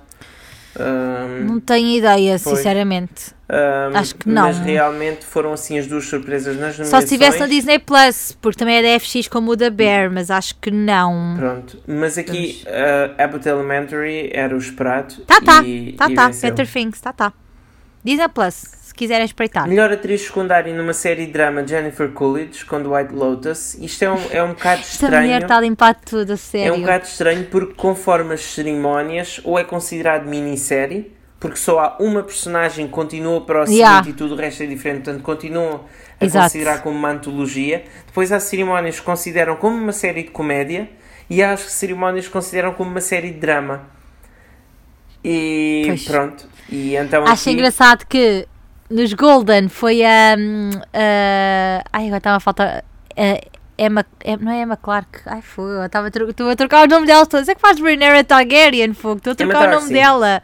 Ahm, 0.79 1.47
Não 1.47 1.61
tenho 1.61 1.89
ideia, 1.99 2.39
Pois. 2.43 2.57
sinceramente. 2.59 3.35
ahm, 3.49 3.97
acho 3.97 4.15
que 4.15 4.29
não. 4.29 4.43
Mas 4.43 4.59
realmente 4.59 5.25
foram 5.25 5.53
assim 5.53 5.79
as 5.79 5.87
duas 5.87 6.05
surpresas 6.07 6.55
nas 6.59 6.77
nomeações. 6.79 6.89
Só 6.89 6.99
se 6.99 7.05
estivesse 7.07 7.39
na 7.39 7.47
Disney 7.47 7.79
Plus, 7.79 8.37
porque 8.41 8.59
também 8.59 8.77
é 8.77 8.83
da 8.83 9.01
FX 9.01 9.29
como 9.29 9.53
o 9.53 9.57
da 9.57 9.71
Bear, 9.71 10.11
mas 10.11 10.31
acho 10.31 10.55
que 10.61 10.71
não. 10.71 11.35
Pronto, 11.39 11.79
mas 11.87 12.19
aqui 12.19 12.63
uh, 12.67 13.23
Abbott 13.23 13.49
Elementary 13.49 14.31
era 14.33 14.55
o 14.55 14.59
esperado. 14.59 15.15
Tá, 15.27 15.41
tá, 15.41 15.63
e, 15.63 15.93
tá, 15.93 16.11
e 16.11 16.15
tá. 16.15 16.27
venceu. 16.27 16.51
Better 16.51 16.71
Things, 16.73 17.01
tá, 17.01 17.13
tá. 17.13 17.33
Disney 18.05 18.29
Plus, 18.29 18.86
quiserem 18.97 19.25
espreitar. 19.25 19.69
Melhor 19.69 19.93
atriz 19.93 20.23
secundária 20.23 20.75
numa 20.75 20.93
série 20.93 21.27
de 21.27 21.33
drama 21.33 21.67
Jennifer 21.67 22.11
Coolidge 22.11 22.65
com 22.65 22.77
White 22.79 23.13
Lotus. 23.15 23.75
Isto 23.75 24.05
é 24.05 24.11
um, 24.11 24.19
é 24.31 24.43
um 24.43 24.49
bocado 24.49 24.81
Esta 24.87 25.07
mulher 25.07 25.23
estranho. 25.23 25.43
está 25.43 25.57
a 25.57 25.61
limpar 25.61 25.95
tudo, 25.95 26.31
a 26.31 26.35
É 26.35 26.37
sério. 26.37 26.75
um 26.75 26.81
bocado 26.81 27.05
estranho 27.05 27.45
porque 27.47 27.75
conforme 27.75 28.35
as 28.35 28.41
cerimónias 28.43 29.41
ou 29.45 29.59
é 29.59 29.65
considerado 29.65 30.27
minissérie 30.27 31.15
porque 31.39 31.57
só 31.59 31.79
há 31.79 31.97
uma 32.01 32.23
personagem 32.23 32.87
que 32.87 32.93
continua 32.93 33.43
para 33.43 33.63
o 33.63 33.67
seguinte 33.67 33.81
Yeah. 33.81 34.09
e 34.09 34.13
tudo 34.15 34.35
o 34.35 34.37
resto 34.39 34.63
é 34.63 34.67
diferente, 34.67 35.05
portanto 35.05 35.23
continuam 35.23 35.85
a 36.19 36.25
Exato. 36.25 36.45
considerar 36.47 36.83
como 36.83 36.97
uma 36.99 37.11
antologia. 37.11 37.85
Depois 38.07 38.33
há 38.33 38.41
cerimónias 38.41 38.99
que 38.99 39.05
consideram 39.05 39.55
como 39.57 39.77
uma 39.77 39.93
série 39.93 40.23
de 40.23 40.31
comédia 40.31 40.89
e 41.29 41.43
há 41.43 41.53
as 41.53 41.61
cerimónias 41.61 42.27
que 42.27 42.33
consideram 42.33 42.73
como 42.73 42.91
uma 42.91 43.03
série 43.03 43.31
de 43.33 43.39
drama. 43.39 43.83
E 45.23 45.85
Pois. 45.87 46.05
pronto. 46.05 46.49
E 46.71 46.97
então 46.97 47.23
Acho 47.25 47.43
aqui- 47.43 47.51
engraçado 47.53 48.07
que 48.07 48.47
nos 48.91 49.13
Golden 49.13 49.69
foi 49.69 50.05
a. 50.05 50.35
a 50.93 51.83
ai, 51.93 52.05
agora 52.07 52.19
estava 52.19 52.37
a 52.37 52.41
faltar. 52.41 52.85
a 53.17 53.41
Emma, 53.79 54.07
Em- 54.25 54.39
não 54.39 54.53
é 54.53 54.63
Emma 54.63 54.77
Clark? 54.77 55.21
Ai, 55.27 55.43
fogo, 55.43 55.69
eu 55.69 55.85
estava 55.85 56.07
a, 56.07 56.53
a 56.53 56.57
trocar 56.57 56.87
o 56.87 56.91
nome 56.91 57.07
delas 57.07 57.29
todas. 57.29 57.47
É 57.49 57.55
que 57.55 57.61
faz 57.61 57.79
Rhaenyra 57.79 58.25
Targaryen, 58.25 58.95
fogo. 58.95 59.19
Estou 59.19 59.33
a 59.33 59.43
Emma 59.43 59.53
trocar 59.53 59.69
o 59.69 59.71
nome 59.73 59.81
Darcy. 59.81 59.93
dela. 59.93 60.43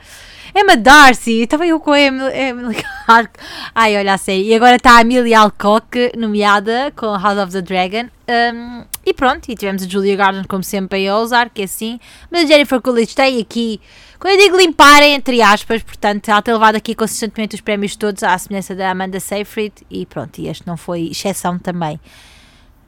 Emma 0.54 0.76
Darcy, 0.76 1.40
estava 1.44 1.66
eu 1.66 1.80
com 1.80 1.92
a 1.92 1.98
Emily, 2.00 2.30
Emily 2.34 2.76
Clark. 3.06 3.30
Ai, 3.74 3.96
olha 3.96 4.12
a 4.12 4.18
série. 4.18 4.48
E 4.48 4.54
agora 4.54 4.76
está 4.76 4.98
a 4.98 5.00
Amelia 5.00 5.40
Alcock, 5.40 6.12
nomeada 6.14 6.92
com 6.94 7.06
House 7.06 7.38
of 7.38 7.52
the 7.52 7.62
Dragon. 7.62 8.10
Um, 8.28 8.84
e 9.04 9.14
pronto, 9.14 9.48
e 9.48 9.56
tivemos 9.56 9.82
a 9.82 9.88
Julia 9.88 10.14
Garden, 10.14 10.44
como 10.44 10.62
sempre, 10.62 11.08
a 11.08 11.16
ousar, 11.16 11.48
que 11.48 11.62
é 11.62 11.64
assim. 11.64 11.98
Mas 12.30 12.44
a 12.44 12.46
Jennifer 12.48 12.82
Coolidge 12.82 13.14
tem 13.16 13.40
aqui, 13.40 13.80
quando 14.22 14.34
eu 14.34 14.38
digo 14.38 14.56
limparem, 14.56 15.14
entre 15.14 15.42
aspas, 15.42 15.82
portanto, 15.82 16.28
ela 16.28 16.40
tem 16.40 16.54
levado 16.54 16.76
aqui 16.76 16.94
consistentemente 16.94 17.56
os 17.56 17.60
prémios 17.60 17.96
todos, 17.96 18.22
à 18.22 18.38
semelhança 18.38 18.72
da 18.72 18.88
Amanda 18.88 19.18
Seyfried. 19.18 19.72
E 19.90 20.06
pronto, 20.06 20.38
e 20.38 20.46
este 20.46 20.64
não 20.64 20.76
foi 20.76 21.08
exceção 21.10 21.58
também. 21.58 21.98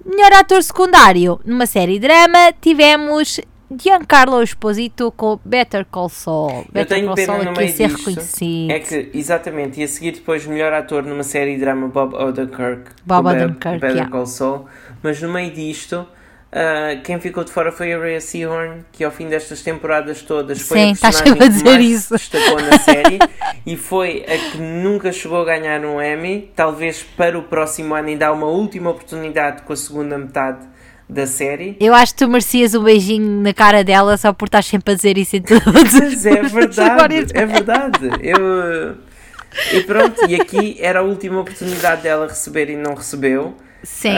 Melhor 0.07 0.33
ator 0.35 0.63
secundário, 0.63 1.41
numa 1.45 1.67
série 1.67 1.99
drama, 1.99 2.53
tivemos 2.61 3.41
Giancarlo 3.77 4.45
Esposito 4.45 5.11
com 5.11 5.41
Better 5.45 5.85
Call 5.91 6.09
Saul. 6.09 6.51
Eu 6.51 6.67
Better 6.71 6.99
tenho 6.99 7.07
Call 7.09 7.17
pena 7.17 7.33
Saul 7.33 7.45
no 7.47 7.53
meio 7.53 7.73
ser 7.73 7.89
disto, 7.89 7.99
reconhecido. 7.99 8.71
É 8.71 8.79
que, 8.79 9.11
exatamente, 9.13 9.81
e 9.81 9.83
a 9.83 9.89
seguir 9.89 10.13
depois 10.13 10.47
melhor 10.47 10.73
ator 10.73 11.03
numa 11.03 11.25
série 11.25 11.59
drama 11.59 11.89
Bob 11.89 12.15
Odenkirk. 12.15 12.93
Bob 13.05 13.27
Odenkirk, 13.27 13.81
Better 13.81 13.91
yeah. 13.91 14.09
Call 14.09 14.27
Saul. 14.27 14.67
Mas 15.03 15.21
no 15.21 15.33
meio 15.33 15.51
disto, 15.51 16.07
ah, 16.55 16.97
quem 17.03 17.19
ficou 17.19 17.43
de 17.43 17.51
fora 17.51 17.73
foi 17.73 17.93
a 17.93 17.99
Rhea 17.99 18.21
Seahorn, 18.21 18.85
que 18.93 19.03
ao 19.03 19.11
fim 19.11 19.29
destas 19.29 19.61
temporadas 19.61 20.23
todas 20.23 20.61
foi 20.63 20.79
Sim, 20.79 20.89
a 20.89 20.93
estás 20.93 21.21
personagem 21.21 21.49
a 21.49 21.59
que 21.59 21.65
mais 21.65 21.85
isso. 21.85 22.15
destacou 22.15 22.61
na 22.63 22.79
série 22.79 23.19
e 23.67 23.77
foi 23.77 24.25
a 24.29 24.51
que 24.53 24.59
nunca 24.59 25.11
chegou 25.11 25.43
a 25.43 25.45
ganhar 25.45 25.85
um 25.85 26.01
Emmy. 26.01 26.53
Talvez 26.55 27.03
para 27.17 27.37
o 27.39 27.43
próximo 27.43 27.95
ano 27.95 28.09
ainda 28.09 28.29
há 28.29 28.33
uma 28.33 28.47
última 28.47 28.91
oportunidade 28.91 29.63
com 29.63 29.73
a 29.73 29.77
segunda 29.77 30.17
metade 30.17 30.67
da 31.09 31.27
série. 31.27 31.77
Eu 31.81 31.93
acho 31.93 32.15
que 32.15 32.25
tu 32.25 32.29
merecias 32.31 32.75
um 32.75 32.83
beijinho 32.85 33.43
na 33.43 33.53
cara 33.53 33.83
dela 33.85 34.17
só 34.17 34.33
por 34.33 34.47
estar 34.47 34.63
sempre 34.63 34.93
a 34.95 34.97
dizer 34.97 35.19
isso 35.19 35.37
em 35.37 35.43
todos 35.43 35.67
os 35.67 35.93
Mas 35.93 36.25
é 36.27 36.43
verdade, 36.43 36.97
vários- 37.01 37.31
é 37.35 37.45
verdade. 37.47 38.09
Eu, 38.23 38.97
e 39.73 39.83
pronto, 39.83 40.25
e 40.29 40.35
aqui 40.35 40.77
era 40.81 41.01
a 41.01 41.03
última 41.03 41.41
oportunidade 41.41 42.03
dela 42.03 42.27
receber 42.29 42.71
e 42.71 42.77
não 42.77 42.95
recebeu. 42.95 43.55
Sim, 43.83 44.17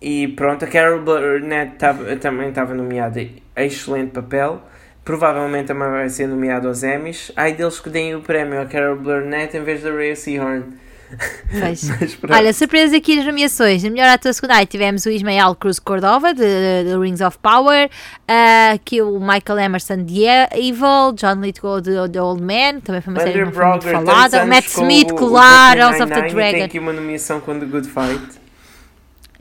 e 0.00 0.28
pronto, 0.28 0.64
a 0.64 0.68
Carol 0.68 1.00
Burnett 1.02 1.76
tava- 1.76 2.16
também 2.16 2.48
estava 2.50 2.74
nomeada 2.74 3.20
a 3.56 3.62
excelente 3.64 4.12
papel. 4.12 4.62
Provavelmente 5.04 5.68
também 5.68 5.88
vai 5.88 6.08
ser 6.10 6.26
nomeada 6.28 6.68
aos 6.68 6.82
Emmys. 6.82 7.32
Ai 7.34 7.54
deles 7.54 7.80
que 7.80 7.88
deem 7.88 8.14
o 8.14 8.20
prémio 8.20 8.60
a 8.60 8.66
Carol 8.66 8.96
Burnett 8.96 9.56
em 9.56 9.62
vez 9.62 9.82
da 9.82 9.90
Rhea 9.90 10.14
Seahorn. 10.14 10.64
Olha, 12.30 12.52
surpresa 12.52 12.96
aqui 12.98 13.16
nas 13.16 13.24
nomeações. 13.24 13.82
No 13.82 13.90
melhor 13.90 14.08
ator 14.10 14.32
secundário 14.34 14.66
tivemos 14.66 15.06
o 15.06 15.10
Ismael 15.10 15.54
Cruz 15.54 15.78
Cordova, 15.78 16.34
de, 16.34 16.42
de 16.84 16.98
Rings 16.98 17.22
of 17.22 17.38
Power, 17.38 17.88
ah, 18.28 18.72
aqui 18.74 19.00
o 19.00 19.18
Michael 19.18 19.58
Emerson 19.58 20.04
de 20.04 20.24
Evil, 20.26 21.12
John 21.14 21.40
Lithgow 21.40 21.80
de 21.80 21.92
The 22.10 22.20
Old 22.20 22.42
Man, 22.42 22.80
também 22.80 23.00
foi 23.00 23.14
uma 23.14 23.20
série 23.22 23.42
muito 23.42 23.54
falada, 23.56 24.44
o 24.44 24.46
Matt 24.46 24.66
Smith, 24.66 25.12
claro, 25.14 25.80
House 25.80 26.00
of 26.00 26.12
the 26.12 26.18
e 26.18 26.22
Tem 26.24 26.34
Dragon. 26.34 26.64
aqui 26.64 26.78
uma 26.78 26.92
nomeação 26.92 27.40
com 27.40 27.58
The 27.58 27.64
Good 27.64 27.88
Fight. 27.88 28.38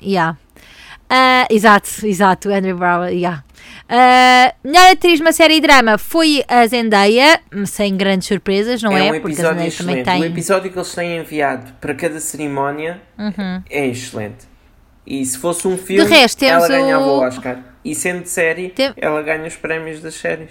Yeah. 0.02 0.38
Ah, 1.10 1.48
exato, 1.50 2.06
exato, 2.06 2.50
Andrew 2.52 2.78
Brower, 2.78 3.10
yeah. 3.12 3.44
Ah, 3.90 4.54
melhor 4.64 4.92
atriz 4.92 5.20
numa 5.20 5.32
série 5.32 5.56
de 5.56 5.62
drama 5.62 5.98
foi 5.98 6.44
a 6.48 6.66
Zendaya, 6.68 7.40
sem 7.66 7.96
grandes 7.96 8.28
surpresas, 8.28 8.84
não 8.84 8.92
é? 8.98 9.12
um 9.14 9.22
Porque 9.22 9.34
a 9.34 9.36
Zendaya 9.36 9.54
também 9.56 9.68
excelente. 9.68 10.02
O 10.02 10.12
tem. 10.12 10.24
episódio 10.26 10.72
que 10.72 10.78
eles 10.78 10.94
têm 10.94 11.18
enviado 11.18 11.72
para 11.80 11.94
cada 11.94 12.20
cerimónia 12.20 13.02
Uhum. 13.18 13.64
é 13.70 13.88
excelente. 13.88 14.46
E 15.06 15.26
se 15.26 15.38
fosse 15.38 15.66
um 15.68 15.78
filme, 15.78 16.10
resto, 16.10 16.44
ela 16.44 16.68
ganhava 16.68 17.06
o- 17.06 17.20
o 17.20 17.22
Oscar. 17.26 17.60
E 17.86 17.96
sendo 17.96 18.26
série, 18.26 18.70
Tem- 18.70 18.94
ela 18.98 19.22
ganha 19.24 19.48
os 19.48 19.56
prémios 19.56 20.02
das 20.02 20.16
séries. 20.16 20.50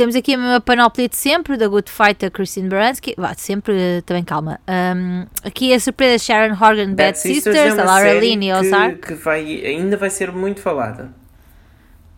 Temos 0.00 0.16
aqui 0.16 0.32
a 0.32 0.38
mesma 0.38 0.60
panóplia 0.62 1.10
de 1.10 1.14
sempre, 1.14 1.58
da 1.58 1.68
Good 1.68 1.90
Fight, 1.90 2.20
da 2.20 2.30
Christine 2.30 2.70
Baranski. 2.70 3.14
Vá, 3.18 3.34
sempre, 3.34 3.74
eh, 3.78 4.00
também 4.00 4.24
calma. 4.24 4.58
Um, 4.66 5.26
aqui 5.44 5.74
a 5.74 5.78
surpresa 5.78 6.24
Sharon 6.24 6.54
Horgan, 6.58 6.94
Bad, 6.94 7.18
Sisters, 7.18 7.54
é 7.54 7.68
a 7.68 7.84
Laura 7.84 8.14
Linney, 8.14 8.50
Ozark. 8.50 9.08
que 9.08 9.12
vai, 9.12 9.62
ainda 9.62 9.98
vai 9.98 10.08
ser 10.08 10.32
muito 10.32 10.62
falada. 10.62 11.12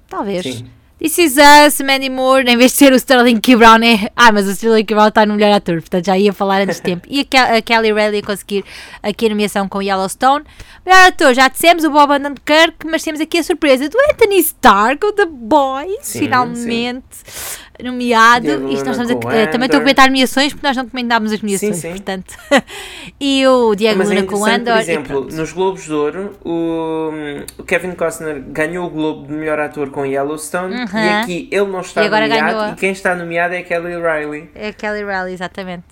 Talvez. 0.08 0.44
Sim. 0.44 0.70
This 1.00 1.18
Is 1.18 1.36
Us, 1.36 1.80
Mandy 1.80 2.08
Moore, 2.08 2.48
em 2.48 2.56
vez 2.56 2.70
de 2.70 2.78
ser 2.78 2.92
o 2.92 2.94
Sterling 2.94 3.40
K. 3.40 3.56
Brown, 3.56 3.82
é. 3.82 4.08
Ah, 4.14 4.30
mas 4.30 4.46
o 4.46 4.52
Sterling 4.52 4.84
K. 4.84 4.94
Brown 4.94 5.08
está 5.08 5.26
no 5.26 5.34
melhor 5.34 5.52
ator, 5.52 5.80
portanto 5.80 6.06
já 6.06 6.16
ia 6.16 6.32
falar 6.32 6.60
antes 6.60 6.76
de 6.76 6.82
tempo. 6.82 7.08
E 7.10 7.18
a, 7.18 7.24
Ke 7.24 7.36
a 7.36 7.60
Kelly 7.60 7.92
Riley 7.92 8.20
a 8.20 8.22
conseguir 8.22 8.64
aqui 9.02 9.26
a 9.26 9.28
nomeação 9.30 9.68
com 9.68 9.82
Yellowstone. 9.82 10.44
Melhor 10.86 11.08
ator, 11.08 11.34
já 11.34 11.48
dissemos, 11.48 11.82
o 11.82 11.90
Bob 11.90 12.12
Odenkirk, 12.12 12.86
mas 12.86 13.02
temos 13.02 13.20
aqui 13.20 13.38
a 13.38 13.42
surpresa 13.42 13.88
do 13.88 13.98
Anthony 14.12 14.38
Starr 14.38 14.96
com 14.96 15.12
The 15.12 15.26
Boys, 15.26 15.98
Sim, 16.02 16.20
finalmente 16.20 17.02
nomeado. 17.82 18.68
Isto 18.70 18.84
nós 18.86 18.98
estamos 18.98 19.10
a, 19.10 19.14
com 19.16 19.30
eh, 19.30 19.46
também 19.46 19.66
estou 19.66 19.78
a 19.78 19.80
comentar 19.80 20.06
nomeações 20.08 20.52
porque 20.52 20.66
nós 20.66 20.76
não 20.76 20.88
comentámos 20.88 21.32
as 21.32 21.40
nomeações, 21.40 21.76
sim. 21.76 21.90
portanto. 21.90 22.34
e 23.20 23.46
o 23.46 23.74
Diego 23.74 23.98
Mas 23.98 24.10
é 24.10 24.14
Luna 24.14 24.26
com 24.26 24.36
interessante, 24.36 24.60
Andor. 24.62 24.72
por 24.72 24.78
e 24.78 24.82
exemplo, 24.82 25.28
nos 25.32 25.52
Globos 25.52 25.84
de 25.84 25.92
Ouro, 25.92 26.30
o, 26.44 27.10
Kevin 27.66 27.92
Costner 27.92 28.42
ganhou 28.48 28.86
o 28.86 28.90
Globo 28.90 29.26
de 29.26 29.32
melhor 29.32 29.58
ator 29.60 29.90
com 29.90 30.04
Yellowstone 30.04 30.74
Uhum. 30.74 30.98
e 30.98 31.08
aqui 31.08 31.48
ele 31.50 31.66
não 31.66 31.80
está 31.80 32.04
E 32.04 32.08
nomeado 32.10 32.28
ganhou 32.28 32.68
e 32.72 32.74
quem 32.76 32.92
está 32.92 33.14
nomeado 33.14 33.54
é 33.54 33.58
a 33.58 33.62
Kelly 33.62 33.94
Riley. 33.96 34.50
É 34.54 34.68
a 34.68 34.72
Kelly 34.72 35.04
Riley, 35.04 35.34
exatamente. 35.34 35.84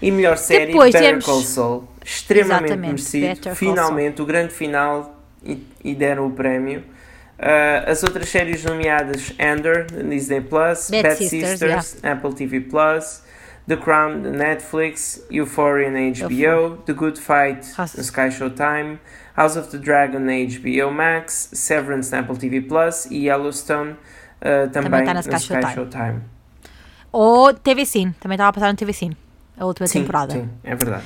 E 0.00 0.10
melhor 0.10 0.36
série, 0.36 0.66
Depois 0.72 0.92
Better 0.92 1.08
temos- 1.10 1.24
Call 1.24 1.42
Saul. 1.42 1.88
Extremamente 2.04 2.76
merecido. 2.76 3.54
Finalmente, 3.54 4.20
o 4.20 4.26
grande 4.26 4.52
final 4.52 5.20
e, 5.44 5.64
e 5.84 5.94
deram 5.94 6.26
o 6.26 6.30
prémio. 6.32 6.82
Ah, 7.44 7.90
as 7.90 8.04
outras 8.04 8.28
séries 8.28 8.62
nomeadas 8.64 9.32
na 9.36 10.02
Disney 10.08 10.40
Plus, 10.40 10.90
Bad 10.90 11.02
Bad, 11.02 11.16
Sisters, 11.16 11.48
Sisters, 11.58 11.96
Apple 12.04 12.32
TV 12.34 12.60
Plus, 12.60 13.22
The 13.66 13.76
Crown, 13.76 14.18
Netflix, 14.20 15.24
Euphoria 15.28 15.90
na 15.90 15.98
HBO, 15.98 16.76
The 16.86 16.92
Good 16.92 17.18
Fight 17.18 17.66
House- 17.76 17.96
na 17.96 18.02
Sky 18.04 18.30
Showtime, 18.30 18.98
House 19.36 19.56
of 19.56 19.70
the 19.70 19.78
Dragon 19.78 20.20
na 20.20 20.32
HBO 20.32 20.92
Max, 20.92 21.48
Severance 21.52 22.12
na 22.12 22.20
Apple 22.20 22.36
TV 22.36 22.60
Plus 22.60 23.06
e 23.06 23.26
Yellowstone 23.26 23.96
ah, 24.40 24.68
também, 24.72 24.90
tá 25.04 25.06
na 25.06 25.14
na 25.14 25.20
Sky 25.20 25.34
Sky, 25.36 25.48
Showtime. 25.48 25.74
Showtime. 25.74 26.20
Ou 27.10 27.52
TV 27.52 27.84
Cine, 27.84 28.14
também 28.20 28.36
estava 28.36 28.50
a 28.50 28.52
passar 28.52 28.68
no 28.68 28.76
TV 28.76 28.92
Cine, 28.92 29.16
a 29.58 29.66
última 29.66 29.86
Sim, 29.88 30.00
temporada. 30.02 30.32
sim, 30.32 30.48
é 30.62 30.74
verdade. 30.76 31.04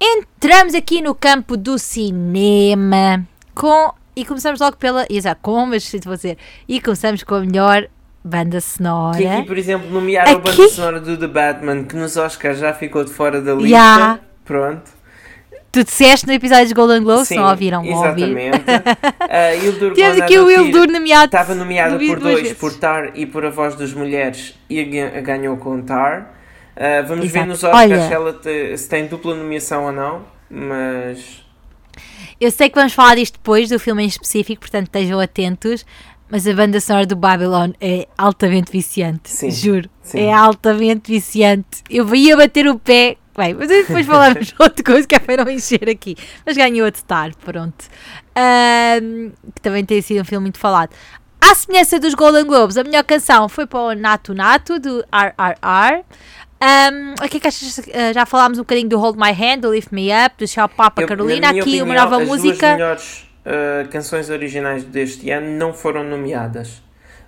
Entramos 0.00 0.74
aqui 0.74 1.00
no 1.02 1.14
campo 1.14 1.56
do 1.56 1.78
cinema 1.78 3.24
com 3.54 3.92
e 4.16 4.24
começamos 4.24 4.60
logo 4.60 4.76
pela. 4.76 5.06
Exato, 5.10 5.40
com, 5.42 5.66
mas 5.66 5.84
se 5.84 5.98
vou 6.04 6.14
dizer. 6.16 6.36
E 6.68 6.80
começamos 6.80 7.22
com 7.22 7.34
a 7.36 7.40
melhor 7.40 7.86
banda 8.24 8.60
sonora. 8.60 9.18
Que 9.18 9.26
aqui, 9.26 9.46
por 9.46 9.58
exemplo, 9.58 9.90
nomearam 9.90 10.32
a 10.32 10.34
Aqui? 10.36 10.50
banda 10.50 10.68
sonora 10.68 11.00
do 11.00 11.16
The 11.16 11.26
Batman, 11.26 11.84
que 11.84 11.94
nos 11.96 12.16
Oscars 12.16 12.58
já 12.58 12.72
ficou 12.72 13.04
de 13.04 13.10
fora 13.12 13.40
da 13.40 13.52
lista. 13.54 13.68
Ya. 13.68 14.18
Pronto. 14.44 14.90
Tu 15.72 15.82
disseste 15.82 16.26
no 16.28 16.32
episódio 16.32 16.64
dos 16.66 16.72
Golden 16.72 17.02
Globes, 17.02 17.26
Sim, 17.28 17.36
não 17.36 17.50
ouviram? 17.50 17.84
Exatamente. 17.84 18.62
A 19.18 19.54
Hildur 19.58 19.92
Temos 19.94 20.20
aqui 20.20 20.38
o 20.38 20.48
Hildur 20.48 20.86
nomeado. 20.88 21.24
Estava 21.24 21.52
nomeada 21.54 21.98
por 21.98 22.20
dois, 22.20 22.42
vezes. 22.42 22.56
por 22.58 22.72
Tar 22.78 23.10
e 23.16 23.26
por 23.26 23.44
A 23.44 23.50
Voz 23.50 23.74
das 23.74 23.92
Mulheres, 23.92 24.54
e 24.70 24.84
ga- 24.84 25.20
ganhou 25.20 25.56
com 25.56 25.82
Tar. 25.82 26.32
Ah, 26.76 27.02
vamos 27.02 27.24
ver 27.26 27.38
Exato. 27.40 27.46
nos 27.48 27.64
Oscars 27.64 27.82
Olha. 27.90 28.06
se 28.06 28.12
ela 28.14 28.32
te- 28.34 28.78
se 28.78 28.88
tem 28.88 29.06
dupla 29.08 29.34
nomeação 29.34 29.86
ou 29.86 29.92
não, 29.92 30.22
mas... 30.48 31.43
Eu 32.40 32.50
sei 32.50 32.68
que 32.68 32.74
vamos 32.74 32.92
falar 32.92 33.16
disto 33.16 33.34
depois 33.34 33.68
do 33.68 33.78
filme 33.78 34.04
em 34.04 34.06
específico, 34.06 34.60
portanto 34.60 34.86
estejam 34.86 35.20
atentos. 35.20 35.84
Mas 36.30 36.48
a 36.48 36.54
banda 36.54 36.80
sonora 36.80 37.06
do 37.06 37.14
Babylon 37.14 37.72
é 37.80 38.08
altamente 38.16 38.72
viciante. 38.72 39.30
Sim, 39.30 39.50
Juro. 39.50 39.90
sim. 40.02 40.20
É 40.20 40.32
altamente 40.32 41.12
viciante. 41.12 41.82
Eu 41.88 42.12
ia 42.14 42.36
bater 42.36 42.66
o 42.66 42.78
pé. 42.78 43.18
Bem, 43.36 43.52
mas 43.52 43.68
depois 43.68 44.06
falamos 44.06 44.54
outra 44.58 44.82
coisa 44.84 45.06
que 45.06 45.14
é 45.14 45.18
para 45.18 45.44
não 45.44 45.50
encher 45.52 45.88
aqui. 45.88 46.16
Mas 46.46 46.56
ganhou 46.56 46.86
a 46.86 46.90
de 46.90 46.98
Star, 46.98 47.36
pronto. 47.36 47.84
Ahm, 48.34 49.32
que 49.54 49.60
também 49.60 49.84
tem 49.84 50.00
sido 50.00 50.22
um 50.22 50.24
filme 50.24 50.44
muito 50.44 50.58
falado. 50.58 50.90
À 51.40 51.54
semelhança 51.54 52.00
dos 52.00 52.14
Golden 52.14 52.46
Globes, 52.46 52.76
a 52.78 52.82
melhor 52.84 53.04
canção 53.04 53.48
foi 53.48 53.66
para 53.66 53.80
o 53.80 53.94
Nato 53.94 54.32
Nato, 54.32 54.78
do 54.78 55.04
RRR. 55.12 56.02
Um, 56.64 57.14
aqui 57.20 57.38
que 57.40 57.46
achas, 57.48 57.80
ah, 57.92 58.12
já 58.12 58.24
falámos 58.24 58.58
um 58.58 58.62
bocadinho 58.62 58.88
do 58.88 58.98
Hold 58.98 59.16
My 59.18 59.32
Hand, 59.32 59.58
do 59.60 59.74
Lift 59.74 59.92
Me 59.94 60.08
Up, 60.10 60.36
do 60.38 60.48
Shout 60.48 60.74
Papa 60.74 61.02
Eu- 61.02 61.08
Carolina. 61.08 61.48
Aqui 61.50 61.58
uma 61.58 61.62
opinião, 61.62 61.86
nova 61.88 62.22
as 62.22 62.28
música. 62.28 62.66
duas 62.68 62.72
melhores 62.78 63.28
ah, 63.44 63.86
canções 63.90 64.30
originais 64.30 64.84
deste 64.84 65.30
ano 65.30 65.58
não 65.58 65.72
foram 65.74 66.02
nomeadas. 66.04 66.82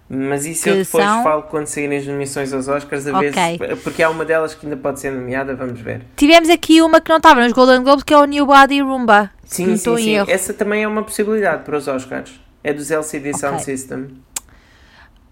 Mas 0.09 0.47
isso 0.47 0.69
eu 0.69 0.75
Que 0.76 0.83
depois 0.85 1.05
são- 1.05 1.23
falo 1.25 1.43
quando 1.43 1.66
saírem 1.66 1.99
as 1.99 2.07
nomeações 2.07 2.52
aos 2.52 2.69
Oscars, 2.69 3.07
a 3.09 3.19
Ok. 3.19 3.31
ver 3.59 3.59
se- 3.59 3.76
porque 3.83 4.02
há 4.05 4.09
uma 4.09 4.25
delas 4.25 4.55
que 4.55 4.64
ainda 4.64 4.76
pode 4.76 5.00
ser 5.00 5.11
nomeada, 5.11 5.55
vamos 5.57 5.81
ver. 5.81 6.02
Tivemos 6.16 6.49
aqui 6.49 6.81
uma 6.81 7.00
que 7.00 7.11
não 7.11 7.16
estava 7.16 7.43
nos 7.43 7.52
Golden 7.52 7.83
Globes, 7.83 8.05
que 8.05 8.14
é 8.14 8.16
o 8.16 8.25
New 8.25 8.47
Body 8.47 8.81
Rumba. 8.83 9.31
Sim, 9.45 9.76
sim, 9.76 9.97
sim. 9.97 10.11
erro. 10.14 10.31
Essa 10.31 10.55
também 10.55 10.85
é 10.85 10.88
uma 10.88 11.02
possibilidade 11.02 11.64
para 11.64 11.76
os 11.76 11.88
Oscars. 11.88 12.31
É 12.62 12.73
dos 12.73 12.90
LCD 12.90 13.33
Sound 13.37 13.57
Ok. 13.61 13.64
System. 13.64 14.07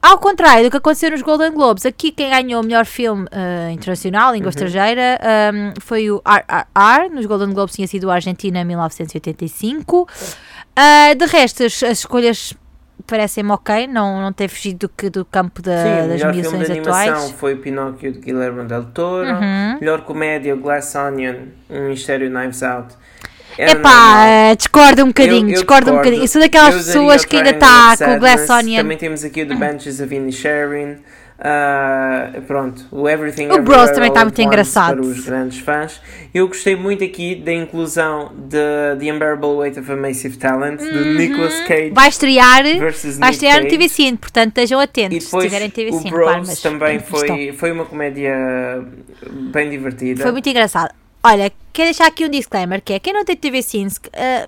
Ao 0.06 0.18
contrário 0.18 0.64
do 0.64 0.70
que 0.70 0.76
aconteceu 0.76 1.11
nos 1.11 1.23
Golden 1.23 1.52
Globes, 1.52 1.87
aqui 1.87 2.11
quem 2.12 2.28
ganhou 2.28 2.61
o 2.62 2.64
melhor 2.64 2.84
filme 2.84 3.26
eh, 3.32 3.70
internacional, 3.73 4.32
língua 4.34 4.46
Uhum. 4.46 4.50
estrangeira, 4.50 5.18
ehm, 5.23 5.73
foi 5.80 6.11
o 6.11 6.20
RRR. 6.26 7.08
Nos 7.11 7.25
Golden 7.25 7.54
Globes 7.54 7.75
tinha 7.75 7.87
sido 7.88 8.11
a 8.11 8.14
Argentina 8.14 8.61
em 8.61 8.64
1985. 8.66 10.06
Ah, 10.76 11.14
de 11.16 11.25
resto, 11.25 11.64
as, 11.64 11.82
as 11.82 11.99
escolhas 12.00 12.52
parecem-me 13.06 13.50
ok, 13.50 13.87
não, 13.87 14.20
não 14.20 14.32
tem 14.32 14.46
fugido 14.46 14.80
do, 14.80 14.88
que- 14.90 15.08
do 15.11 15.25
campo 15.25 15.62
da- 15.62 15.76
Sim, 15.82 15.84
das 15.84 16.06
melhor 16.08 16.18
filme 16.34 16.42
nomeações 16.42 16.66
de 16.66 16.73
animação 16.73 17.14
atuais. 17.14 17.30
foi 17.32 17.54
o 17.54 17.58
Pinóquio 17.58 18.12
de 18.12 18.18
Guillermo 18.18 18.64
del 18.64 18.84
Toro. 18.87 19.28
Uhum. 19.30 19.78
Melhor 19.80 20.02
comédia, 20.02 20.54
Glass 20.54 20.94
Onion, 20.96 21.46
um 21.70 21.88
mistério 21.88 22.28
Knives 22.30 22.62
Out. 22.62 22.94
Era 23.56 23.73
Epá, 23.73 24.26
eh, 24.26 24.56
discordo 24.56 25.04
um 25.04 25.08
bocadinho, 25.08 25.46
Eu- 25.46 25.49
eu 25.49 25.54
discordo 25.54 25.92
um 25.92 25.96
bocadinho. 25.96 26.26
Sou 26.28 26.40
daquelas 26.40 26.75
pessoas 26.75 27.25
que 27.25 27.37
ainda 27.37 27.50
está 27.50 27.96
com 27.96 28.16
o 28.16 28.18
Glass. 28.18 28.49
Onion. 28.50 28.78
Também 28.82 28.96
temos 28.96 29.25
aqui 29.25 29.42
o 29.42 29.49
The 29.49 29.54
Benches 29.54 30.00
of 30.00 30.14
Inisherin. 30.14 30.96
Ah, 31.37 32.30
pronto, 32.46 32.87
o 32.92 33.08
Everything 33.08 33.49
O 33.50 33.61
Bros 33.61 33.90
também 33.90 34.12
tá 34.12 34.20
at 34.20 34.26
muito 34.26 34.40
engraçado. 34.40 34.94
Para 34.94 35.04
os 35.04 35.25
grandes 35.26 35.58
fãs. 35.58 36.00
Eu 36.32 36.46
gostei 36.46 36.76
muito 36.76 37.02
aqui 37.02 37.34
da 37.34 37.52
inclusão 37.52 38.32
de 38.34 38.56
The 39.00 39.12
Unbearable 39.12 39.49
Weight 39.56 39.80
of 39.80 39.90
a 39.92 39.96
Massive 39.96 40.37
Talent, 40.37 40.80
de 40.80 41.18
Nicolas 41.18 41.58
Cage 41.66 41.90
Vai 41.92 42.08
estrear, 42.08 42.62
vai 43.18 43.30
estrear 43.30 43.62
no. 43.62 43.68
TV 43.68 43.88
Cine, 43.88 44.16
portanto 44.16 44.49
estejam 44.50 44.80
E 44.80 44.84
atentos 44.84 45.18
se 45.18 45.25
depois 45.25 45.44
tiverem 45.44 45.70
TV 45.70 45.90
o 45.90 46.00
Bros 46.00 46.23
claro, 46.23 46.44
também 46.62 46.96
estão. 46.96 47.18
foi, 47.18 47.52
foi 47.52 47.73
uma 47.73 47.84
comédia 47.84 48.32
bem 49.52 49.68
divertida. 49.70 50.23
Foi 50.23 50.32
muito 50.32 50.49
engraçado. 50.49 50.94
Olha, 51.25 51.50
quero 51.73 51.87
deixar 51.87 52.07
aqui 52.07 52.25
um 52.25 52.28
disclaimer, 52.28 52.83
que 52.83 52.93
é, 52.93 52.99
quem 52.99 53.12
não 53.12 53.25
tem 53.25 53.35
TV 53.35 53.62
Cine, 53.62 53.90
eh, 54.12 54.47